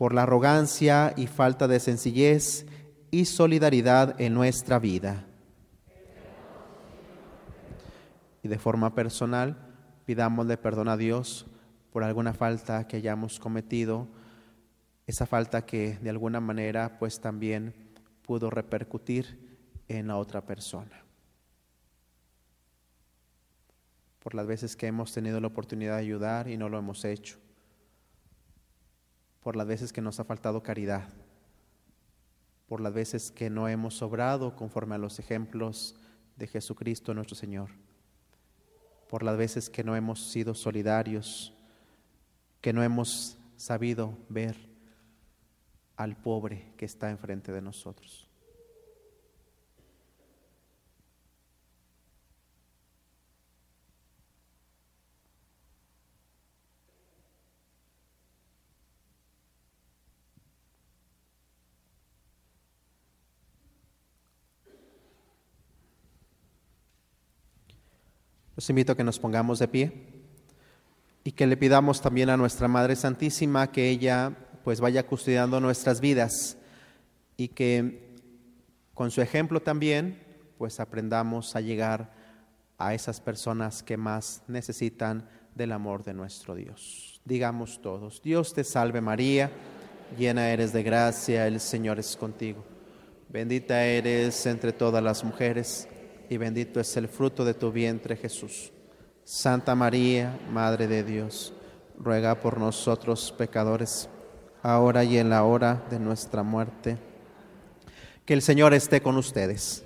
[0.01, 2.65] por la arrogancia y falta de sencillez
[3.11, 5.27] y solidaridad en nuestra vida.
[8.43, 9.59] Y de forma personal,
[10.07, 11.45] pidámosle perdón a Dios
[11.93, 14.09] por alguna falta que hayamos cometido,
[15.07, 17.75] esa falta que de alguna manera pues también
[18.23, 21.05] pudo repercutir en la otra persona.
[24.19, 27.39] Por las veces que hemos tenido la oportunidad de ayudar y no lo hemos hecho
[29.43, 31.09] por las veces que nos ha faltado caridad,
[32.69, 35.97] por las veces que no hemos sobrado conforme a los ejemplos
[36.37, 37.71] de Jesucristo nuestro Señor,
[39.09, 41.53] por las veces que no hemos sido solidarios,
[42.61, 44.57] que no hemos sabido ver
[45.97, 48.30] al pobre que está enfrente de nosotros.
[68.61, 69.91] Los invito a que nos pongamos de pie
[71.25, 76.03] y que le pidamos también a nuestra Madre Santísima que ella pues vaya custodiando nuestras
[76.03, 76.59] vidas
[77.39, 78.19] y que
[78.93, 80.23] con su ejemplo también
[80.59, 82.13] pues aprendamos a llegar
[82.77, 87.23] a esas personas que más necesitan del amor de nuestro Dios.
[87.25, 89.51] Digamos todos, Dios te salve María,
[90.19, 92.63] llena eres de gracia, el Señor es contigo.
[93.31, 95.89] Bendita eres entre todas las mujeres
[96.31, 98.71] y bendito es el fruto de tu vientre Jesús.
[99.25, 101.53] Santa María, Madre de Dios,
[101.99, 104.09] ruega por nosotros pecadores,
[104.63, 106.99] ahora y en la hora de nuestra muerte.
[108.25, 109.83] Que el Señor esté con ustedes.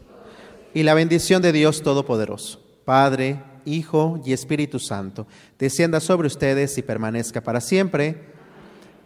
[0.75, 5.27] Y la bendición de Dios Todopoderoso, Padre, Hijo y Espíritu Santo,
[5.59, 8.35] descienda sobre ustedes y permanezca para siempre.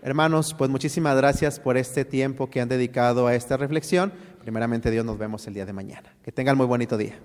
[0.03, 4.13] Hermanos, pues muchísimas gracias por este tiempo que han dedicado a esta reflexión.
[4.49, 6.09] Primeramente Dios nos vemos el día de mañana.
[6.23, 7.17] Que tengan muy bonito día.